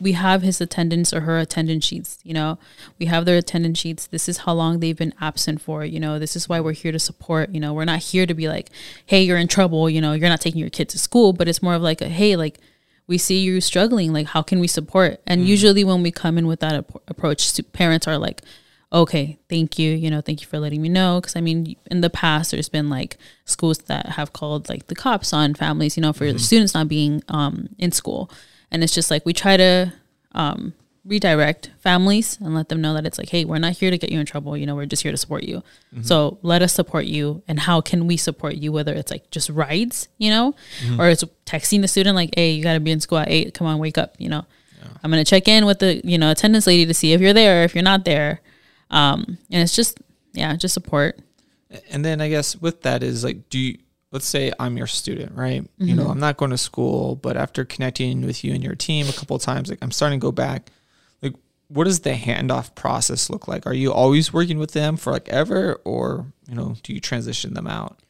we 0.00 0.12
have 0.12 0.42
his 0.42 0.60
attendance 0.60 1.12
or 1.12 1.20
her 1.22 1.38
attendance 1.38 1.84
sheets 1.84 2.18
you 2.22 2.34
know? 2.34 2.58
We 2.98 3.06
have 3.06 3.24
their 3.24 3.38
attendance 3.38 3.78
sheets. 3.78 4.06
This 4.06 4.28
is 4.28 4.38
how 4.38 4.54
long 4.54 4.80
they've 4.80 4.96
been 4.96 5.14
absent 5.20 5.60
for 5.60 5.84
you 5.84 6.00
know? 6.00 6.18
This 6.18 6.36
is 6.36 6.48
why 6.48 6.60
we're 6.60 6.72
here 6.72 6.92
to 6.92 6.98
support 6.98 7.50
you 7.50 7.60
know? 7.60 7.72
We're 7.72 7.84
not 7.84 8.00
here 8.00 8.26
to 8.26 8.34
be 8.34 8.48
like 8.48 8.70
hey 9.06 9.22
you're 9.22 9.38
in 9.38 9.48
trouble 9.48 9.90
you 9.90 10.00
know? 10.00 10.12
You're 10.12 10.28
not 10.28 10.40
taking 10.40 10.60
your 10.60 10.70
kid 10.70 10.88
to 10.90 10.98
school 10.98 11.32
but 11.32 11.48
it's 11.48 11.62
more 11.62 11.74
of 11.74 11.82
like 11.82 12.00
a 12.00 12.08
hey 12.08 12.36
like 12.36 12.58
we 13.06 13.18
see 13.18 13.40
you 13.40 13.60
struggling. 13.60 14.12
Like 14.12 14.28
how 14.28 14.40
can 14.40 14.60
we 14.60 14.68
support? 14.68 15.20
And 15.26 15.44
usually 15.44 15.82
when 15.82 16.00
we 16.02 16.12
come 16.12 16.38
in 16.38 16.46
with 16.46 16.60
that 16.60 16.74
ap- 16.74 17.02
approach 17.08 17.60
parents 17.72 18.06
are 18.06 18.16
like 18.16 18.42
okay 18.92 19.38
thank 19.48 19.78
you 19.78 19.92
you 19.92 20.10
know 20.10 20.20
thank 20.20 20.40
you 20.40 20.46
for 20.46 20.58
letting 20.58 20.82
me 20.82 20.88
know. 20.88 21.20
Because 21.20 21.36
i 21.36 21.40
mean 21.40 21.76
in 21.90 22.00
the 22.00 22.10
past 22.10 22.50
there's 22.50 22.68
been 22.68 22.88
like 22.88 23.16
schools 23.44 23.78
that 23.78 24.06
have 24.06 24.32
called 24.32 24.68
like 24.68 24.86
the 24.88 24.94
cops 24.94 25.32
on 25.32 25.54
families 25.54 25.96
you 25.96 26.00
know 26.00 26.12
for 26.12 26.32
the 26.32 26.38
students 26.38 26.74
not 26.74 26.88
being 26.88 27.22
um, 27.28 27.68
in 27.78 27.92
school 27.92 28.30
and 28.70 28.82
it's 28.82 28.94
just 28.94 29.10
like 29.10 29.24
we 29.26 29.32
try 29.32 29.56
to 29.56 29.92
um, 30.32 30.74
redirect 31.04 31.70
families 31.80 32.38
and 32.40 32.54
let 32.54 32.68
them 32.68 32.80
know 32.80 32.94
that 32.94 33.06
it's 33.06 33.18
like 33.18 33.30
hey 33.30 33.44
we're 33.44 33.58
not 33.58 33.72
here 33.72 33.90
to 33.90 33.98
get 33.98 34.10
you 34.12 34.20
in 34.20 34.26
trouble. 34.26 34.56
You 34.56 34.66
know 34.66 34.74
we're 34.74 34.86
just 34.86 35.02
here 35.02 35.12
to 35.12 35.18
support 35.18 35.44
you. 35.44 35.62
So 36.02 36.38
let 36.42 36.62
us 36.62 36.72
support 36.72 37.06
you. 37.06 37.42
And 37.48 37.58
how 37.60 37.80
can 37.80 38.06
we 38.06 38.16
support 38.16 38.54
you 38.56 38.70
whether 38.72 38.94
it's 38.94 39.10
like 39.10 39.30
just 39.30 39.48
rides 39.50 40.08
you 40.18 40.30
know 40.30 40.54
or 40.98 41.08
it's 41.08 41.24
texting 41.46 41.80
the 41.80 41.88
student 41.88 42.16
like 42.16 42.30
hey 42.36 42.52
you 42.52 42.62
got 42.62 42.74
to 42.74 42.80
be 42.80 42.90
in 42.90 43.00
school 43.00 43.18
at 43.18 43.28
8 43.28 43.54
come 43.54 43.66
on 43.66 43.78
wake 43.78 43.98
up 43.98 44.14
you 44.18 44.28
know. 44.28 44.44
I'm 45.02 45.10
going 45.10 45.22
to 45.22 45.28
check 45.28 45.48
in 45.48 45.66
with 45.66 45.78
the 45.78 46.00
you 46.04 46.18
know 46.18 46.30
attendance 46.30 46.66
lady 46.66 46.86
to 46.86 46.94
see 46.94 47.12
if 47.12 47.20
you're 47.20 47.32
there 47.32 47.60
or 47.60 47.64
if 47.64 47.74
you're 47.74 47.82
not 47.84 48.04
there. 48.04 48.40
Um, 48.90 49.38
and 49.50 49.62
it's 49.62 49.74
just 49.74 49.98
yeah 50.32 50.54
just 50.56 50.74
support. 50.74 51.18
And 51.90 52.04
then 52.04 52.20
I 52.20 52.28
guess 52.28 52.56
with 52.56 52.82
that 52.82 53.02
is 53.02 53.24
like 53.24 53.48
do 53.48 53.58
you 53.58 53.78
let's 54.12 54.26
say 54.26 54.52
I'm 54.58 54.76
your 54.76 54.86
student, 54.86 55.36
right? 55.36 55.68
You 55.78 55.94
know, 55.94 56.08
I'm 56.08 56.18
not 56.20 56.36
going 56.36 56.50
to 56.50 56.58
school, 56.58 57.16
but 57.16 57.36
after 57.36 57.64
connecting 57.64 58.26
with 58.26 58.42
you 58.44 58.52
and 58.54 58.62
your 58.62 58.74
team 58.74 59.08
a 59.08 59.12
couple 59.12 59.36
of 59.36 59.42
times 59.42 59.70
like 59.70 59.78
I'm 59.82 59.92
starting 59.92 60.18
to 60.18 60.22
go 60.22 60.32
back 60.32 60.70
like 61.22 61.34
what 61.68 61.84
does 61.84 62.00
the 62.00 62.14
handoff 62.14 62.74
process 62.74 63.30
look 63.30 63.46
like? 63.46 63.66
Are 63.66 63.74
you 63.74 63.92
always 63.92 64.32
working 64.32 64.58
with 64.58 64.72
them 64.72 64.96
for 64.96 65.12
like 65.12 65.28
ever, 65.28 65.80
or 65.84 66.26
you 66.48 66.54
know, 66.54 66.74
do 66.82 66.92
you 66.92 67.00
transition 67.00 67.54
them 67.54 67.66
out? 67.66 68.00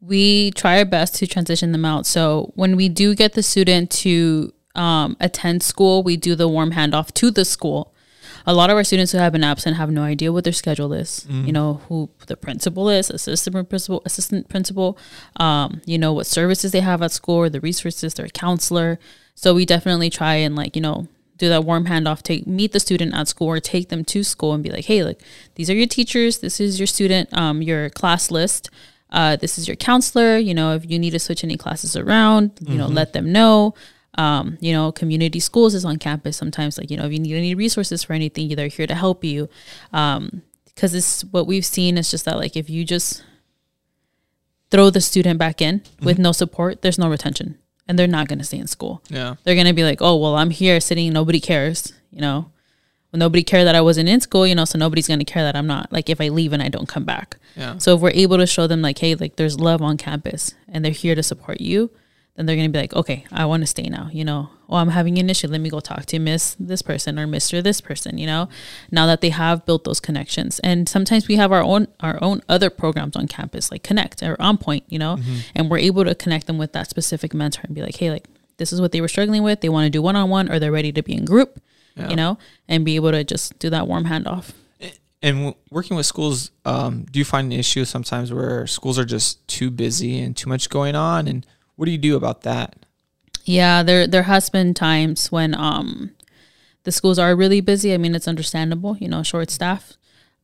we 0.00 0.50
try 0.52 0.78
our 0.78 0.84
best 0.84 1.14
to 1.16 1.26
transition 1.26 1.72
them 1.72 1.84
out. 1.84 2.06
So 2.06 2.52
when 2.54 2.76
we 2.76 2.88
do 2.88 3.14
get 3.14 3.34
the 3.34 3.42
student 3.42 3.90
to 3.90 4.52
um, 4.74 5.16
attend 5.20 5.62
school, 5.62 6.02
we 6.02 6.16
do 6.16 6.34
the 6.34 6.48
warm 6.48 6.72
handoff 6.72 7.12
to 7.14 7.30
the 7.30 7.44
school. 7.44 7.94
A 8.46 8.54
lot 8.54 8.70
of 8.70 8.76
our 8.76 8.84
students 8.84 9.12
who 9.12 9.18
have 9.18 9.32
been 9.32 9.44
absent 9.44 9.76
have 9.76 9.90
no 9.90 10.02
idea 10.02 10.32
what 10.32 10.44
their 10.44 10.52
schedule 10.52 10.92
is. 10.92 11.26
You 11.46 11.52
know 11.52 11.80
who 11.88 12.10
the 12.26 12.36
principal 12.36 12.88
is, 12.88 13.10
assistant 13.10 13.68
principal, 13.68 14.02
assistant 14.04 14.48
principal. 14.48 14.98
Um, 15.36 15.82
you 15.84 15.98
know 15.98 16.12
what 16.12 16.26
services 16.26 16.72
they 16.72 16.80
have 16.80 17.02
at 17.02 17.12
school, 17.12 17.48
the 17.50 17.60
resources, 17.60 18.14
their 18.14 18.28
counselor. 18.28 18.98
So 19.34 19.54
we 19.54 19.64
definitely 19.64 20.10
try 20.10 20.34
and 20.34 20.56
like 20.56 20.76
you 20.76 20.82
know 20.82 21.08
do 21.38 21.48
that 21.48 21.64
warm 21.64 21.86
handoff. 21.86 22.22
Take 22.22 22.46
meet 22.46 22.72
the 22.72 22.80
student 22.80 23.14
at 23.14 23.28
school 23.28 23.48
or 23.48 23.60
take 23.60 23.88
them 23.88 24.04
to 24.06 24.22
school 24.22 24.52
and 24.52 24.62
be 24.62 24.70
like, 24.70 24.86
hey, 24.86 25.04
like 25.04 25.20
these 25.54 25.70
are 25.70 25.74
your 25.74 25.86
teachers. 25.86 26.38
This 26.38 26.60
is 26.60 26.78
your 26.78 26.86
student, 26.86 27.32
um, 27.36 27.62
your 27.62 27.90
class 27.90 28.30
list 28.30 28.70
uh, 29.12 29.36
this 29.36 29.58
is 29.58 29.66
your 29.66 29.76
counselor. 29.76 30.38
You 30.38 30.54
know, 30.54 30.74
if 30.74 30.88
you 30.88 30.98
need 30.98 31.10
to 31.10 31.18
switch 31.18 31.42
any 31.44 31.56
classes 31.56 31.96
around, 31.96 32.52
you 32.60 32.76
know, 32.76 32.86
let 32.86 33.12
them 33.12 33.32
know. 33.32 33.74
Um, 34.16 34.58
you 34.60 34.72
know, 34.72 34.90
community 34.90 35.40
schools 35.40 35.74
is 35.74 35.84
on 35.84 35.96
campus 35.96 36.36
sometimes. 36.36 36.76
Like, 36.76 36.90
you 36.90 36.96
know, 36.96 37.06
if 37.06 37.12
you 37.12 37.20
need 37.20 37.36
any 37.36 37.54
resources 37.54 38.02
for 38.02 38.12
anything, 38.12 38.48
they're 38.54 38.68
here 38.68 38.86
to 38.86 38.94
help 38.94 39.24
you. 39.24 39.48
Um, 39.92 40.42
because 40.66 40.94
it's 40.94 41.22
what 41.24 41.46
we've 41.46 41.64
seen 41.64 41.98
is 41.98 42.10
just 42.10 42.24
that, 42.24 42.38
like, 42.38 42.56
if 42.56 42.70
you 42.70 42.84
just 42.84 43.22
throw 44.70 44.88
the 44.88 45.00
student 45.00 45.38
back 45.38 45.60
in 45.60 45.82
with 46.00 46.18
no 46.18 46.32
support, 46.32 46.82
there's 46.82 46.98
no 46.98 47.10
retention 47.10 47.58
and 47.86 47.98
they're 47.98 48.06
not 48.06 48.28
going 48.28 48.38
to 48.38 48.44
stay 48.44 48.58
in 48.58 48.66
school. 48.66 49.02
Yeah. 49.08 49.34
They're 49.44 49.56
going 49.56 49.66
to 49.66 49.72
be 49.72 49.84
like, 49.84 50.00
oh, 50.00 50.16
well, 50.16 50.36
I'm 50.36 50.50
here 50.50 50.80
sitting, 50.80 51.12
nobody 51.12 51.40
cares, 51.40 51.92
you 52.10 52.20
know. 52.20 52.50
Well, 53.12 53.18
nobody 53.18 53.42
cared 53.42 53.66
that 53.66 53.74
I 53.74 53.80
wasn't 53.80 54.08
in 54.08 54.20
school, 54.20 54.46
you 54.46 54.54
know, 54.54 54.64
so 54.64 54.78
nobody's 54.78 55.08
going 55.08 55.18
to 55.18 55.24
care 55.24 55.42
that 55.42 55.56
I'm 55.56 55.66
not. 55.66 55.92
Like, 55.92 56.08
if 56.08 56.20
I 56.20 56.28
leave 56.28 56.52
and 56.52 56.62
I 56.62 56.68
don't 56.68 56.86
come 56.88 57.04
back. 57.04 57.36
Yeah. 57.56 57.78
So 57.78 57.96
if 57.96 58.00
we're 58.00 58.10
able 58.10 58.36
to 58.36 58.46
show 58.46 58.68
them 58.68 58.80
like, 58.80 58.98
hey, 58.98 59.16
like 59.16 59.36
there's 59.36 59.58
love 59.58 59.82
on 59.82 59.96
campus 59.96 60.54
and 60.68 60.84
they're 60.84 60.92
here 60.92 61.16
to 61.16 61.22
support 61.22 61.60
you, 61.60 61.90
then 62.40 62.46
they're 62.46 62.56
gonna 62.56 62.70
be 62.70 62.78
like, 62.78 62.94
okay, 62.94 63.26
I 63.30 63.44
want 63.44 63.62
to 63.62 63.66
stay 63.66 63.82
now. 63.90 64.08
You 64.10 64.24
know, 64.24 64.48
oh, 64.68 64.76
I'm 64.76 64.88
having 64.88 65.18
an 65.18 65.28
issue. 65.28 65.46
Let 65.46 65.60
me 65.60 65.68
go 65.68 65.80
talk 65.80 66.06
to 66.06 66.18
Miss 66.18 66.56
this 66.58 66.80
person 66.80 67.18
or 67.18 67.26
Mister 67.26 67.60
this 67.60 67.82
person. 67.82 68.16
You 68.16 68.26
know, 68.26 68.48
now 68.90 69.04
that 69.06 69.20
they 69.20 69.28
have 69.28 69.66
built 69.66 69.84
those 69.84 70.00
connections, 70.00 70.58
and 70.60 70.88
sometimes 70.88 71.28
we 71.28 71.36
have 71.36 71.52
our 71.52 71.62
own 71.62 71.86
our 72.00 72.18
own 72.22 72.40
other 72.48 72.70
programs 72.70 73.14
on 73.14 73.28
campus 73.28 73.70
like 73.70 73.82
Connect 73.82 74.22
or 74.22 74.40
On 74.40 74.56
Point. 74.56 74.84
You 74.88 74.98
know, 74.98 75.18
and 75.54 75.70
we're 75.70 75.78
able 75.78 76.04
to 76.04 76.14
connect 76.14 76.46
them 76.46 76.56
with 76.56 76.72
that 76.72 76.88
specific 76.88 77.34
mentor 77.34 77.62
and 77.64 77.74
be 77.74 77.82
like, 77.82 77.96
hey, 77.96 78.10
like 78.10 78.26
this 78.56 78.72
is 78.72 78.80
what 78.80 78.92
they 78.92 79.02
were 79.02 79.08
struggling 79.08 79.42
with. 79.42 79.60
They 79.60 79.68
want 79.68 79.84
to 79.84 79.90
do 79.90 80.00
one 80.00 80.16
on 80.16 80.30
one 80.30 80.50
or 80.50 80.58
they're 80.58 80.72
ready 80.72 80.92
to 80.92 81.02
be 81.02 81.12
in 81.12 81.26
group. 81.26 81.60
Yeah. 81.96 82.08
You 82.08 82.16
know, 82.16 82.38
and 82.68 82.84
be 82.84 82.94
able 82.94 83.10
to 83.10 83.24
just 83.24 83.58
do 83.58 83.68
that 83.70 83.88
warm 83.88 84.04
handoff. 84.04 84.52
And 85.22 85.36
w- 85.36 85.54
working 85.70 85.98
with 85.98 86.06
schools, 86.06 86.50
um, 86.64 87.04
do 87.10 87.18
you 87.18 87.26
find 87.26 87.52
an 87.52 87.58
issue 87.58 87.84
sometimes 87.84 88.32
where 88.32 88.66
schools 88.66 88.98
are 88.98 89.04
just 89.04 89.46
too 89.48 89.70
busy 89.70 90.20
and 90.20 90.34
too 90.34 90.48
much 90.48 90.70
going 90.70 90.94
on? 90.94 91.26
And 91.28 91.44
what 91.80 91.86
do 91.86 91.92
you 91.92 91.98
do 91.98 92.14
about 92.14 92.42
that? 92.42 92.76
Yeah, 93.46 93.82
there 93.82 94.06
there 94.06 94.24
has 94.24 94.50
been 94.50 94.74
times 94.74 95.32
when 95.32 95.54
um 95.54 96.10
the 96.84 96.92
schools 96.92 97.18
are 97.18 97.34
really 97.34 97.62
busy. 97.62 97.94
I 97.94 97.96
mean, 97.96 98.14
it's 98.14 98.28
understandable, 98.28 98.98
you 98.98 99.08
know, 99.08 99.22
short 99.22 99.50
staff. 99.50 99.94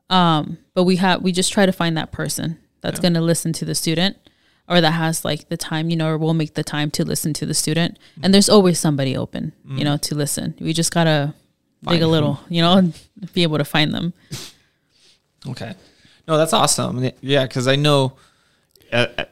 Um, 0.08 0.56
but 0.72 0.84
we 0.84 0.96
have 0.96 1.20
we 1.22 1.32
just 1.32 1.52
try 1.52 1.66
to 1.66 1.72
find 1.72 1.94
that 1.98 2.10
person 2.10 2.56
that's 2.80 2.96
Yeah. 2.98 3.02
going 3.02 3.14
to 3.14 3.20
listen 3.20 3.52
to 3.52 3.64
the 3.66 3.74
student 3.74 4.16
or 4.66 4.80
that 4.80 4.92
has 4.92 5.24
like 5.26 5.48
the 5.50 5.58
time, 5.58 5.90
you 5.90 5.96
know, 5.96 6.08
or 6.08 6.16
will 6.16 6.32
make 6.34 6.54
the 6.54 6.64
time 6.64 6.90
to 6.92 7.04
listen 7.04 7.34
to 7.34 7.44
the 7.44 7.54
student. 7.54 7.98
And 8.22 8.32
there's 8.32 8.48
always 8.48 8.80
somebody 8.80 9.14
open, 9.14 9.52
you 9.68 9.84
know, 9.84 9.96
to 9.98 10.14
listen. 10.14 10.54
We 10.58 10.72
just 10.72 10.90
got 10.92 11.04
to 11.04 11.34
dig 11.86 12.00
a 12.02 12.06
little, 12.08 12.40
you 12.48 12.62
know, 12.62 12.78
and 12.78 12.98
be 13.34 13.42
able 13.42 13.58
to 13.58 13.64
find 13.64 13.92
them. 13.92 14.14
Okay. 15.46 15.74
No, 16.26 16.38
that's 16.38 16.52
awesome. 16.54 17.10
Yeah, 17.20 17.44
because 17.44 17.68
I 17.68 17.76
know. 17.76 18.14
Uh, 18.92 19.06
uh, 19.18 19.24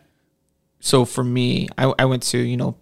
so 0.91 1.05
for 1.07 1.25
me, 1.25 1.69
I, 1.79 1.85
I 1.99 2.05
went 2.05 2.23
to 2.33 2.39
you 2.39 2.57
know 2.59 2.77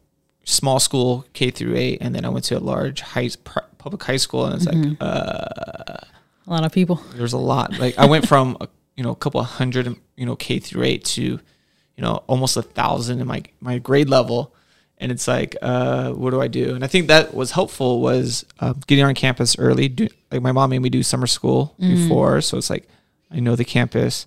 small 0.44 0.80
school 0.80 1.24
K 1.32 1.50
through 1.50 1.76
eight, 1.76 1.98
and 2.02 2.10
then 2.14 2.24
I 2.24 2.28
went 2.34 2.44
to 2.50 2.58
a 2.58 2.64
large 2.72 3.00
high 3.00 3.30
pr- 3.44 3.68
public 3.78 4.02
high 4.02 4.18
school, 4.18 4.44
and 4.46 4.54
it's 4.56 4.66
like 4.66 4.96
uh, 5.00 6.02
A 6.46 6.50
lot 6.54 6.64
of 6.64 6.72
people. 6.72 6.96
there's 7.14 7.32
a 7.32 7.38
lot. 7.52 7.78
Like 7.78 7.96
I 7.98 8.06
went 8.06 8.26
from 8.26 8.56
uh, 8.60 8.66
you 8.96 9.04
know 9.04 9.12
a 9.12 9.16
couple 9.24 9.40
of 9.40 9.46
hundred 9.46 9.86
you 10.16 10.26
know 10.26 10.36
K 10.36 10.58
through 10.58 10.82
eight 10.84 11.04
to 11.16 11.22
you 11.22 12.02
know 12.04 12.14
almost 12.26 12.56
a 12.56 12.62
thousand 12.62 13.20
in 13.20 13.26
my 13.26 13.42
my 13.60 13.78
grade 13.78 14.08
level, 14.10 14.52
and 14.98 15.12
it's 15.12 15.28
like 15.28 15.56
uh, 15.62 16.10
what 16.10 16.30
do 16.30 16.40
I 16.42 16.48
do? 16.48 16.74
And 16.74 16.82
I 16.84 16.88
think 16.88 17.06
that 17.08 17.34
was 17.34 17.52
helpful 17.52 18.00
was 18.00 18.44
uh, 18.60 18.74
getting 18.88 19.04
on 19.04 19.14
campus 19.14 19.56
early. 19.58 19.88
Do, 19.88 20.08
like 20.32 20.42
my 20.42 20.52
mom 20.52 20.70
made 20.70 20.80
me 20.82 20.90
do 20.90 21.02
summer 21.02 21.28
school 21.28 21.74
before, 21.78 22.40
so 22.40 22.58
it's 22.58 22.70
like 22.70 22.88
I 23.30 23.38
know 23.40 23.54
the 23.56 23.64
campus. 23.64 24.26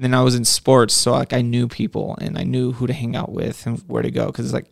And 0.00 0.14
then 0.14 0.18
I 0.18 0.22
was 0.22 0.34
in 0.34 0.46
sports, 0.46 0.94
so 0.94 1.12
like 1.12 1.34
I 1.34 1.42
knew 1.42 1.68
people 1.68 2.16
and 2.22 2.38
I 2.38 2.42
knew 2.42 2.72
who 2.72 2.86
to 2.86 2.92
hang 2.94 3.14
out 3.14 3.32
with 3.32 3.66
and 3.66 3.80
where 3.80 4.02
to 4.02 4.10
go 4.10 4.24
because 4.26 4.46
it's 4.46 4.54
like 4.54 4.70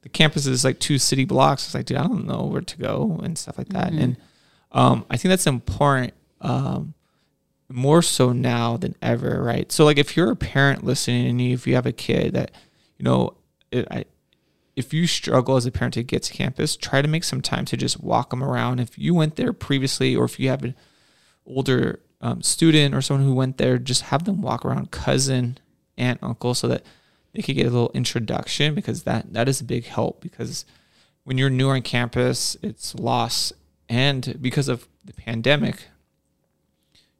the 0.00 0.08
campus 0.08 0.46
is 0.46 0.64
like 0.64 0.78
two 0.78 0.96
city 0.96 1.26
blocks. 1.26 1.66
It's 1.66 1.74
like, 1.74 1.84
dude, 1.84 1.98
I 1.98 2.04
don't 2.04 2.26
know 2.26 2.44
where 2.44 2.62
to 2.62 2.78
go 2.78 3.20
and 3.22 3.36
stuff 3.36 3.58
like 3.58 3.68
that. 3.68 3.92
And 3.92 4.16
um, 4.72 5.04
I 5.10 5.18
think 5.18 5.28
that's 5.28 5.46
important, 5.46 6.14
um, 6.40 6.94
more 7.68 8.00
so 8.00 8.32
now 8.32 8.78
than 8.78 8.96
ever, 9.02 9.42
right? 9.42 9.70
So 9.70 9.84
like 9.84 9.98
if 9.98 10.16
you're 10.16 10.30
a 10.30 10.36
parent 10.36 10.82
listening 10.82 11.26
and 11.26 11.40
if 11.42 11.66
you 11.66 11.74
have 11.74 11.84
a 11.84 11.92
kid 11.92 12.32
that, 12.32 12.50
you 12.96 13.04
know, 13.04 13.36
it, 13.70 13.86
I, 13.90 14.06
if 14.76 14.94
you 14.94 15.06
struggle 15.06 15.56
as 15.56 15.66
a 15.66 15.72
parent 15.72 15.92
to 15.92 16.02
get 16.02 16.22
to 16.22 16.32
campus, 16.32 16.74
try 16.74 17.02
to 17.02 17.08
make 17.08 17.24
some 17.24 17.42
time 17.42 17.66
to 17.66 17.76
just 17.76 18.02
walk 18.02 18.30
them 18.30 18.42
around. 18.42 18.80
If 18.80 18.96
you 18.98 19.12
went 19.12 19.36
there 19.36 19.52
previously, 19.52 20.16
or 20.16 20.24
if 20.24 20.40
you 20.40 20.48
have 20.48 20.64
an 20.64 20.74
older 21.44 22.00
um, 22.24 22.40
student 22.40 22.94
or 22.94 23.02
someone 23.02 23.26
who 23.26 23.34
went 23.34 23.58
there, 23.58 23.76
just 23.76 24.02
have 24.04 24.24
them 24.24 24.40
walk 24.40 24.64
around 24.64 24.90
cousin, 24.90 25.58
aunt, 25.98 26.18
uncle, 26.22 26.54
so 26.54 26.66
that 26.68 26.82
they 27.34 27.42
could 27.42 27.54
get 27.54 27.66
a 27.66 27.70
little 27.70 27.90
introduction 27.92 28.74
because 28.74 29.02
that 29.02 29.34
that 29.34 29.46
is 29.46 29.60
a 29.60 29.64
big 29.64 29.84
help 29.84 30.22
because 30.22 30.64
when 31.24 31.36
you're 31.36 31.50
new 31.50 31.68
on 31.68 31.82
campus, 31.82 32.56
it's 32.62 32.94
loss 32.94 33.52
and 33.90 34.38
because 34.40 34.68
of 34.68 34.88
the 35.04 35.12
pandemic, 35.12 35.88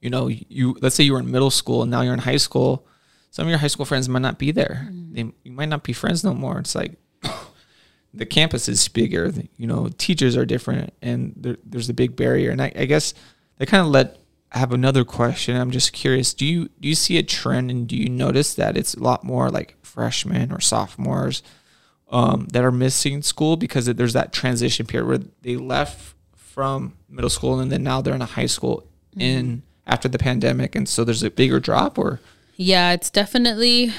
you 0.01 0.09
know, 0.09 0.29
you 0.29 0.75
let's 0.81 0.97
say 0.97 1.05
you 1.05 1.13
were 1.13 1.21
in 1.21 1.31
middle 1.31 1.51
school 1.51 1.83
and 1.83 1.91
now 1.91 2.01
you're 2.01 2.15
in 2.15 2.21
high 2.21 2.39
school, 2.39 2.87
some 3.31 3.47
of 3.47 3.51
your 3.51 3.59
high 3.59 3.67
school 3.67 3.85
friends 3.85 4.09
might 4.09 4.23
not 4.23 4.39
be 4.39 4.53
there. 4.53 4.89
They 4.91 5.31
you 5.43 5.53
might 5.53 5.69
not 5.69 5.83
be 5.83 5.93
friends 5.93 6.25
no 6.25 6.33
more. 6.33 6.59
It's 6.61 6.75
like 6.75 6.93
the 8.15 8.25
campus 8.25 8.71
is 8.71 8.89
bigger, 8.89 9.31
you 9.59 9.67
know, 9.67 9.91
teachers 9.99 10.35
are 10.35 10.47
different 10.47 10.95
and 11.03 11.35
there, 11.37 11.59
there's 11.63 11.91
a 11.91 11.95
big 11.95 12.17
barrier. 12.17 12.51
And 12.51 12.63
I, 12.63 12.73
I 12.75 12.85
guess 12.87 13.13
they 13.59 13.67
kind 13.67 13.83
of 13.83 13.89
let 13.89 14.24
I 14.55 14.59
have 14.59 14.73
another 14.73 15.05
question. 15.05 15.57
I'm 15.57 15.73
just 15.73 15.93
curious. 15.93 16.33
Do 16.33 16.47
you 16.47 16.69
do 16.81 16.89
you 16.89 16.95
see 16.95 17.19
a 17.19 17.25
trend 17.25 17.73
and 17.73 17.89
do 17.89 17.97
you 17.97 18.09
notice 18.09 18.55
that 18.55 18.77
it's 18.77 18.95
a 18.95 19.03
lot 19.03 19.25
more 19.25 19.51
like 19.51 19.75
freshmen 19.83 20.53
or 20.53 20.61
sophomores 20.61 21.43
um, 22.09 22.47
that 22.53 22.65
are 22.65 22.71
missing 22.71 23.23
school 23.23 23.57
because 23.57 23.87
there's 23.87 24.13
that 24.13 24.33
transition 24.33 24.87
period 24.87 25.09
where 25.09 25.19
they 25.43 25.57
left 25.57 26.15
from 26.37 26.97
middle 27.09 27.31
school 27.31 27.59
and 27.59 27.73
then 27.73 27.83
now 27.83 28.01
they're 28.01 28.15
in 28.15 28.23
a 28.23 28.27
high 28.27 28.47
school 28.47 28.87
in 29.19 29.63
after 29.89 30.09
the 30.09 30.19
pandemic 30.19 30.77
and 30.77 30.89
so 30.89 31.03
there's 31.03 31.25
a 31.25 31.31
bigger 31.31 31.59
drop 31.59 31.99
or 31.99 32.21
Yeah, 32.55 32.93
it's 32.93 33.11
definitely 33.11 33.93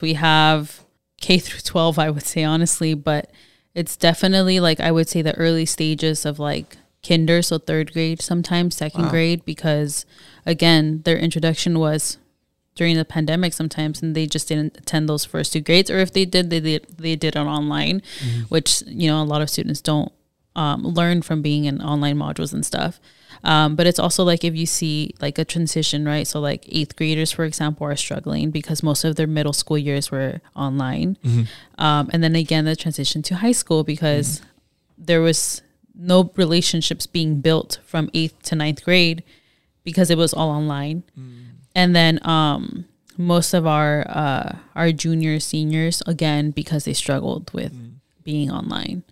we 0.00 0.14
have 0.14 0.84
K 1.20 1.38
through 1.38 1.60
12 1.60 2.00
I 2.00 2.10
would 2.10 2.26
say 2.26 2.42
honestly, 2.42 2.94
but 2.94 3.30
it's 3.74 3.96
definitely 3.96 4.58
like 4.58 4.80
I 4.80 4.90
would 4.90 5.08
say 5.08 5.22
the 5.22 5.36
early 5.36 5.66
stages 5.66 6.26
of 6.26 6.40
like 6.40 6.78
kinder, 7.06 7.42
so 7.42 7.58
third 7.58 7.92
grade, 7.92 8.20
sometimes 8.22 8.76
second 8.76 9.04
Wow. 9.04 9.10
grade 9.10 9.44
because 9.44 10.06
again, 10.44 11.02
their 11.04 11.16
introduction 11.18 11.78
was 11.78 12.18
during 12.74 12.96
the 12.96 13.04
pandemic 13.06 13.52
sometimes 13.54 14.02
and 14.02 14.14
they 14.14 14.26
just 14.26 14.48
didn't 14.48 14.76
attend 14.76 15.08
those 15.08 15.24
first 15.24 15.52
two 15.52 15.60
grades 15.62 15.90
or 15.90 15.98
if 15.98 16.12
they 16.12 16.26
did 16.26 16.50
they 16.50 16.60
did 16.60 16.86
they 16.98 17.16
did 17.16 17.34
it 17.34 17.38
online, 17.38 18.02
which 18.48 18.82
you 18.86 19.08
know 19.08 19.22
a 19.22 19.24
lot 19.24 19.40
of 19.42 19.48
students 19.48 19.80
don't 19.80 20.12
um, 20.54 20.82
learn 20.82 21.22
from 21.22 21.42
being 21.42 21.64
in 21.64 21.80
online 21.82 22.16
modules 22.16 22.52
and 22.52 22.64
stuff. 22.64 22.98
Um, 23.44 23.76
but 23.76 23.86
it's 23.86 23.98
also 23.98 24.24
like 24.24 24.44
if 24.44 24.56
you 24.56 24.64
see 24.66 25.14
like 25.20 25.38
a 25.38 25.44
transition, 25.44 26.06
right? 26.06 26.26
So 26.26 26.40
like 26.40 26.64
eighth 26.68 26.96
graders, 26.96 27.30
for 27.30 27.44
example, 27.44 27.86
are 27.86 27.94
struggling 27.96 28.50
because 28.50 28.82
most 28.82 29.04
of 29.04 29.16
their 29.16 29.26
middle 29.26 29.52
school 29.52 29.76
years 29.78 30.10
were 30.10 30.40
online, 30.54 31.18
um, 31.78 32.08
and 32.12 32.22
then 32.24 32.34
again 32.34 32.64
the 32.64 32.74
transition 32.74 33.20
to 33.22 33.36
high 33.36 33.52
school 33.52 33.84
because 33.84 34.40
there 34.96 35.20
was 35.20 35.60
no 35.96 36.30
relationships 36.36 37.06
being 37.06 37.40
built 37.40 37.78
from 37.84 38.10
eighth 38.14 38.42
to 38.44 38.54
ninth 38.54 38.84
grade 38.84 39.22
because 39.84 40.10
it 40.10 40.18
was 40.18 40.34
all 40.34 40.50
online, 40.50 41.02
and 41.74 41.94
then 41.96 42.18
um, 42.26 42.84
most 43.16 43.54
of 43.54 43.66
our 43.66 44.04
uh, 44.08 44.56
our 44.74 44.92
juniors, 44.92 45.44
seniors, 45.46 46.02
again 46.06 46.50
because 46.50 46.84
they 46.84 46.92
struggled 46.92 47.52
with 47.52 47.72
being 48.24 48.50
online. 48.50 49.02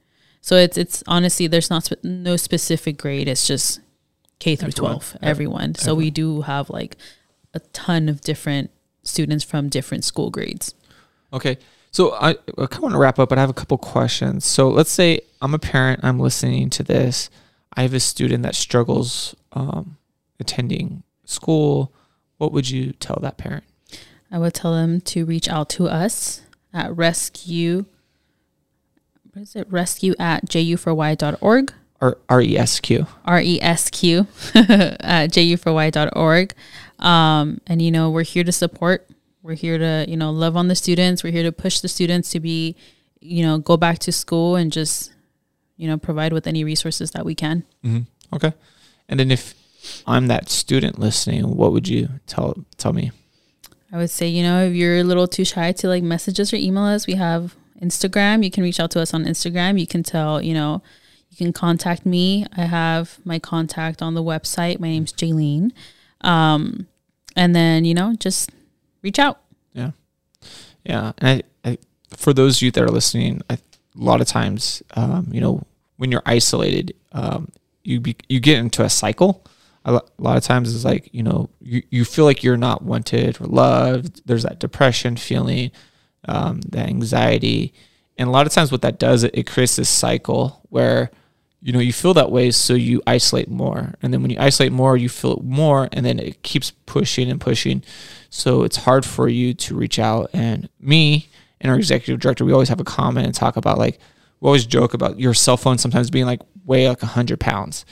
So 0.40 0.56
it's 0.56 0.76
it's 0.76 1.02
honestly 1.06 1.46
there's 1.46 1.70
not 1.70 1.90
no 2.02 2.36
specific 2.36 2.98
grade. 2.98 3.28
It's 3.28 3.46
just 3.46 3.80
K 4.40 4.56
through 4.56 4.72
twelve, 4.72 5.16
everyone. 5.22 5.74
So 5.74 5.94
we 5.94 6.10
do 6.10 6.42
have 6.42 6.68
like 6.68 6.96
a 7.54 7.60
ton 7.72 8.08
of 8.08 8.20
different 8.20 8.70
students 9.02 9.44
from 9.44 9.68
different 9.68 10.04
school 10.04 10.30
grades. 10.30 10.74
Okay. 11.32 11.56
So 11.94 12.12
I, 12.14 12.30
I 12.30 12.34
kind 12.34 12.74
of 12.74 12.82
want 12.82 12.94
to 12.94 12.98
wrap 12.98 13.20
up, 13.20 13.28
but 13.28 13.38
I 13.38 13.40
have 13.40 13.50
a 13.50 13.54
couple 13.54 13.78
questions. 13.78 14.44
So 14.44 14.68
let's 14.68 14.90
say 14.90 15.20
I'm 15.40 15.54
a 15.54 15.60
parent, 15.60 16.00
I'm 16.02 16.18
listening 16.18 16.68
to 16.70 16.82
this. 16.82 17.30
I 17.74 17.82
have 17.82 17.94
a 17.94 18.00
student 18.00 18.42
that 18.42 18.56
struggles 18.56 19.36
um, 19.52 19.96
attending 20.40 21.04
school, 21.24 21.92
what 22.38 22.50
would 22.50 22.68
you 22.68 22.94
tell 22.94 23.16
that 23.22 23.36
parent? 23.36 23.62
I 24.28 24.38
would 24.38 24.54
tell 24.54 24.72
them 24.72 25.02
to 25.02 25.24
reach 25.24 25.48
out 25.48 25.68
to 25.70 25.86
us 25.86 26.42
at 26.72 26.94
rescue. 26.96 27.84
What 29.32 29.42
is 29.42 29.54
it? 29.54 29.70
Rescue 29.70 30.16
at 30.18 30.46
ju4y.org. 30.46 31.72
Or 32.00 32.18
R 32.28 32.40
E 32.42 32.58
S 32.58 32.80
Q. 32.80 33.06
R 33.24 33.40
E 33.40 33.60
S 33.62 33.88
Q 33.88 34.26
at 34.56 35.30
ju4y.org. 35.30 36.54
Um, 36.98 37.60
and, 37.68 37.80
you 37.80 37.92
know, 37.92 38.10
we're 38.10 38.24
here 38.24 38.42
to 38.42 38.50
support. 38.50 39.08
We're 39.44 39.56
here 39.56 39.76
to, 39.76 40.06
you 40.08 40.16
know, 40.16 40.30
love 40.30 40.56
on 40.56 40.68
the 40.68 40.74
students. 40.74 41.22
We're 41.22 41.30
here 41.30 41.42
to 41.42 41.52
push 41.52 41.80
the 41.80 41.88
students 41.88 42.30
to 42.30 42.40
be, 42.40 42.76
you 43.20 43.44
know, 43.44 43.58
go 43.58 43.76
back 43.76 43.98
to 44.00 44.10
school 44.10 44.56
and 44.56 44.72
just, 44.72 45.12
you 45.76 45.86
know, 45.86 45.98
provide 45.98 46.32
with 46.32 46.46
any 46.46 46.64
resources 46.64 47.10
that 47.10 47.26
we 47.26 47.34
can. 47.34 47.62
Mm-hmm. 47.84 48.34
Okay. 48.34 48.54
And 49.06 49.20
then 49.20 49.30
if 49.30 49.52
I'm 50.06 50.28
that 50.28 50.48
student 50.48 50.98
listening, 50.98 51.56
what 51.58 51.72
would 51.72 51.86
you 51.86 52.08
tell 52.26 52.64
tell 52.78 52.94
me? 52.94 53.12
I 53.92 53.98
would 53.98 54.08
say, 54.08 54.28
you 54.28 54.42
know, 54.42 54.62
if 54.62 54.72
you're 54.72 54.96
a 54.96 55.04
little 55.04 55.28
too 55.28 55.44
shy 55.44 55.72
to 55.72 55.88
like 55.88 56.02
message 56.02 56.40
us 56.40 56.50
or 56.54 56.56
email 56.56 56.84
us, 56.84 57.06
we 57.06 57.16
have 57.16 57.54
Instagram. 57.82 58.42
You 58.42 58.50
can 58.50 58.62
reach 58.62 58.80
out 58.80 58.92
to 58.92 59.00
us 59.00 59.12
on 59.12 59.26
Instagram. 59.26 59.78
You 59.78 59.86
can 59.86 60.02
tell, 60.02 60.40
you 60.40 60.54
know, 60.54 60.82
you 61.28 61.36
can 61.36 61.52
contact 61.52 62.06
me. 62.06 62.46
I 62.56 62.62
have 62.62 63.18
my 63.26 63.38
contact 63.38 64.00
on 64.00 64.14
the 64.14 64.22
website. 64.22 64.80
My 64.80 64.88
name's 64.88 65.12
Jailene. 65.12 65.72
Um, 66.22 66.86
and 67.36 67.54
then, 67.54 67.84
you 67.84 67.92
know, 67.92 68.14
just 68.18 68.50
reach 69.04 69.20
out. 69.20 69.40
Yeah. 69.72 69.92
Yeah. 70.82 71.12
And 71.18 71.44
I, 71.64 71.70
I 71.70 71.78
for 72.16 72.32
those 72.32 72.58
of 72.58 72.62
you 72.62 72.70
that 72.72 72.82
are 72.82 72.88
listening, 72.88 73.42
I, 73.48 73.54
a 73.54 73.58
lot 73.94 74.20
of 74.20 74.26
times, 74.26 74.82
um, 74.96 75.28
you 75.30 75.40
know, 75.40 75.62
when 75.98 76.10
you're 76.10 76.22
isolated, 76.26 76.94
um, 77.12 77.52
you 77.84 78.00
be, 78.00 78.16
you 78.28 78.40
get 78.40 78.58
into 78.58 78.82
a 78.82 78.90
cycle 78.90 79.46
a 79.84 80.00
lot 80.18 80.36
of 80.36 80.42
times 80.42 80.74
it's 80.74 80.84
like 80.84 81.08
you 81.12 81.22
know 81.22 81.50
you, 81.60 81.82
you 81.90 82.04
feel 82.04 82.24
like 82.24 82.42
you're 82.42 82.56
not 82.56 82.82
wanted 82.82 83.40
or 83.40 83.46
loved 83.46 84.22
there's 84.26 84.44
that 84.44 84.58
depression 84.58 85.16
feeling 85.16 85.70
um, 86.26 86.60
that 86.70 86.88
anxiety 86.88 87.74
and 88.16 88.28
a 88.28 88.32
lot 88.32 88.46
of 88.46 88.52
times 88.52 88.72
what 88.72 88.82
that 88.82 88.98
does 88.98 89.24
it, 89.24 89.34
it 89.34 89.46
creates 89.46 89.76
this 89.76 89.90
cycle 89.90 90.60
where 90.70 91.10
you 91.60 91.72
know 91.72 91.80
you 91.80 91.92
feel 91.92 92.14
that 92.14 92.30
way 92.30 92.50
so 92.50 92.72
you 92.72 93.02
isolate 93.06 93.48
more 93.48 93.94
and 94.00 94.12
then 94.12 94.22
when 94.22 94.30
you 94.30 94.38
isolate 94.38 94.72
more 94.72 94.96
you 94.96 95.08
feel 95.08 95.34
it 95.34 95.44
more 95.44 95.88
and 95.92 96.04
then 96.06 96.18
it 96.18 96.42
keeps 96.42 96.70
pushing 96.86 97.30
and 97.30 97.40
pushing 97.40 97.82
so 98.34 98.64
it's 98.64 98.76
hard 98.76 99.04
for 99.04 99.28
you 99.28 99.54
to 99.54 99.76
reach 99.76 99.98
out 99.98 100.28
and 100.32 100.68
me 100.80 101.28
and 101.60 101.70
our 101.70 101.76
executive 101.76 102.20
director 102.20 102.44
we 102.44 102.52
always 102.52 102.68
have 102.68 102.80
a 102.80 102.84
comment 102.84 103.26
and 103.26 103.34
talk 103.34 103.56
about 103.56 103.78
like 103.78 103.98
we 104.40 104.46
always 104.46 104.66
joke 104.66 104.94
about 104.94 105.20
your 105.20 105.34
cell 105.34 105.56
phone 105.56 105.78
sometimes 105.78 106.10
being 106.10 106.26
like 106.26 106.40
weigh 106.64 106.88
like 106.88 107.02
100 107.02 107.38
pounds 107.38 107.84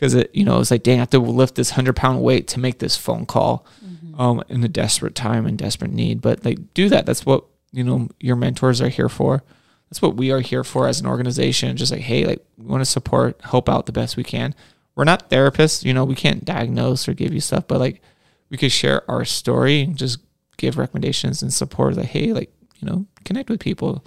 because 0.00 0.14
it 0.14 0.34
you 0.34 0.44
know 0.44 0.58
it's 0.58 0.70
like 0.70 0.82
dang 0.82 0.96
I 0.96 1.00
have 1.00 1.10
to 1.10 1.18
lift 1.18 1.54
this 1.54 1.70
hundred 1.70 1.94
pound 1.94 2.22
weight 2.22 2.48
to 2.48 2.60
make 2.60 2.78
this 2.78 2.96
phone 2.96 3.26
call 3.26 3.66
mm-hmm. 3.84 4.18
um, 4.20 4.42
in 4.48 4.64
a 4.64 4.68
desperate 4.68 5.14
time 5.14 5.44
and 5.46 5.58
desperate 5.58 5.92
need. 5.92 6.22
But 6.22 6.44
like 6.44 6.72
do 6.72 6.88
that. 6.88 7.04
That's 7.04 7.26
what 7.26 7.44
you 7.70 7.84
know 7.84 8.08
your 8.18 8.36
mentors 8.36 8.80
are 8.80 8.88
here 8.88 9.10
for. 9.10 9.42
That's 9.90 10.00
what 10.00 10.16
we 10.16 10.30
are 10.30 10.40
here 10.40 10.64
for 10.64 10.88
as 10.88 11.00
an 11.00 11.06
organization. 11.06 11.76
Just 11.76 11.92
like 11.92 12.00
hey, 12.00 12.24
like 12.24 12.44
we 12.56 12.64
want 12.64 12.80
to 12.80 12.90
support, 12.90 13.40
help 13.42 13.68
out 13.68 13.86
the 13.86 13.92
best 13.92 14.16
we 14.16 14.24
can. 14.24 14.54
We're 14.94 15.04
not 15.04 15.30
therapists, 15.30 15.84
you 15.84 15.92
know. 15.92 16.04
We 16.04 16.14
can't 16.14 16.44
diagnose 16.44 17.06
or 17.06 17.12
give 17.14 17.32
you 17.32 17.40
stuff, 17.40 17.68
but 17.68 17.78
like 17.78 18.02
we 18.50 18.56
could 18.56 18.72
share 18.72 19.08
our 19.10 19.24
story 19.24 19.82
and 19.82 19.96
just 19.96 20.18
give 20.56 20.76
recommendations 20.76 21.42
and 21.42 21.52
support. 21.52 21.96
Like 21.96 22.06
hey, 22.06 22.32
like 22.32 22.52
you 22.78 22.88
know, 22.88 23.06
connect 23.24 23.48
with 23.48 23.60
people. 23.60 24.04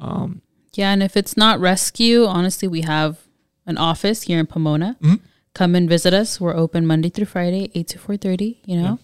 Um, 0.00 0.42
yeah, 0.74 0.92
and 0.92 1.02
if 1.02 1.16
it's 1.16 1.36
not 1.36 1.58
RES'Q, 1.60 2.26
honestly, 2.26 2.68
we 2.68 2.82
have 2.82 3.18
an 3.66 3.78
office 3.78 4.22
here 4.22 4.38
in 4.38 4.46
Pomona. 4.46 4.96
Mm-hmm. 5.02 5.24
Come 5.54 5.74
and 5.74 5.88
visit 5.88 6.12
us. 6.12 6.40
We're 6.40 6.54
open 6.54 6.86
Monday 6.86 7.08
through 7.08 7.26
Friday, 7.26 7.70
eight 7.74 7.88
to 7.88 7.98
four 7.98 8.16
thirty. 8.16 8.60
You 8.64 8.76
know, 8.76 8.98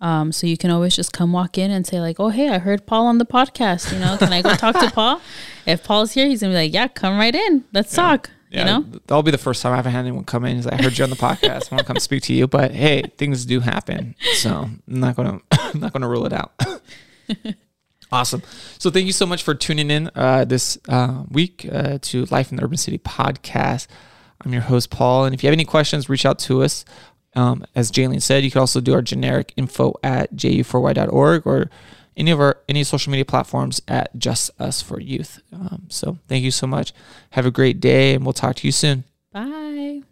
yeah. 0.00 0.20
um, 0.20 0.32
so 0.32 0.46
you 0.46 0.56
can 0.56 0.70
always 0.70 0.96
just 0.96 1.12
come 1.12 1.32
walk 1.32 1.56
in 1.56 1.70
and 1.70 1.86
say 1.86 2.00
like, 2.00 2.18
"Oh, 2.18 2.30
hey, 2.30 2.48
I 2.48 2.58
heard 2.58 2.86
Paul 2.86 3.06
on 3.06 3.18
the 3.18 3.26
podcast. 3.26 3.92
You 3.92 4.00
know, 4.00 4.16
can 4.16 4.32
I 4.32 4.42
go 4.42 4.54
talk 4.54 4.78
to 4.80 4.90
Paul?" 4.94 5.20
If 5.66 5.84
Paul's 5.84 6.12
here, 6.12 6.26
he's 6.26 6.40
gonna 6.40 6.52
be 6.52 6.56
like, 6.56 6.74
"Yeah, 6.74 6.88
come 6.88 7.16
right 7.16 7.34
in. 7.34 7.64
Let's 7.72 7.92
yeah. 7.92 8.02
talk." 8.02 8.30
Yeah, 8.54 8.60
you 8.60 8.64
know, 8.84 9.00
that'll 9.06 9.22
be 9.22 9.30
the 9.30 9.38
first 9.38 9.62
time 9.62 9.76
I've 9.76 9.84
had 9.84 9.98
anyone 9.98 10.24
come 10.24 10.44
in. 10.44 10.56
Is 10.56 10.66
I 10.66 10.80
heard 10.80 10.96
you 10.96 11.04
on 11.04 11.10
the 11.10 11.16
podcast. 11.16 11.72
I 11.72 11.74
want 11.74 11.80
to 11.80 11.84
come 11.84 11.96
speak 11.98 12.22
to 12.24 12.32
you, 12.32 12.46
but 12.46 12.70
hey, 12.70 13.02
things 13.18 13.44
do 13.44 13.60
happen, 13.60 14.14
so 14.34 14.50
I'm 14.50 14.82
not 14.86 15.16
gonna 15.16 15.40
I'm 15.50 15.80
not 15.80 15.92
gonna 15.92 16.08
rule 16.08 16.24
it 16.26 16.32
out. 16.32 16.52
Awesome. 18.12 18.42
So 18.78 18.90
thank 18.90 19.06
you 19.06 19.12
so 19.12 19.26
much 19.26 19.42
for 19.42 19.56
tuning 19.56 19.90
in 19.90 20.08
uh, 20.14 20.44
this 20.44 20.78
uh, 20.88 21.24
week 21.30 21.66
uh, 21.72 21.98
to 22.02 22.26
Life 22.26 22.52
in 22.52 22.56
the 22.58 22.62
Urban 22.62 22.76
City 22.76 22.96
podcast. 22.98 23.88
I'm 24.44 24.52
your 24.52 24.62
host, 24.62 24.90
Paul. 24.90 25.24
And 25.24 25.34
if 25.34 25.42
you 25.42 25.48
have 25.48 25.54
any 25.54 25.64
questions, 25.64 26.08
reach 26.08 26.24
out 26.24 26.38
to 26.40 26.62
us. 26.62 26.84
Um, 27.34 27.64
as 27.74 27.90
Jailene 27.90 28.22
said, 28.22 28.44
you 28.44 28.52
can 28.52 28.60
also 28.60 28.80
do 28.80 28.94
our 28.94 29.02
generic 29.02 29.52
info 29.56 29.94
at 30.04 30.32
ju4y.org 30.36 31.44
or 31.44 31.70
any 32.16 32.30
of 32.30 32.40
our 32.40 32.58
any 32.68 32.84
social 32.84 33.10
media 33.10 33.24
platforms 33.24 33.80
at 33.88 34.16
Just 34.18 34.50
Us 34.60 34.82
for 34.82 35.00
Youth. 35.00 35.40
Um, 35.52 35.86
so 35.88 36.18
thank 36.28 36.44
you 36.44 36.50
so 36.50 36.66
much. 36.66 36.92
Have 37.30 37.46
a 37.46 37.50
great 37.50 37.80
day, 37.80 38.14
and 38.14 38.24
we'll 38.24 38.32
talk 38.32 38.56
to 38.56 38.66
you 38.66 38.72
soon. 38.72 39.04
Bye. 39.32 40.02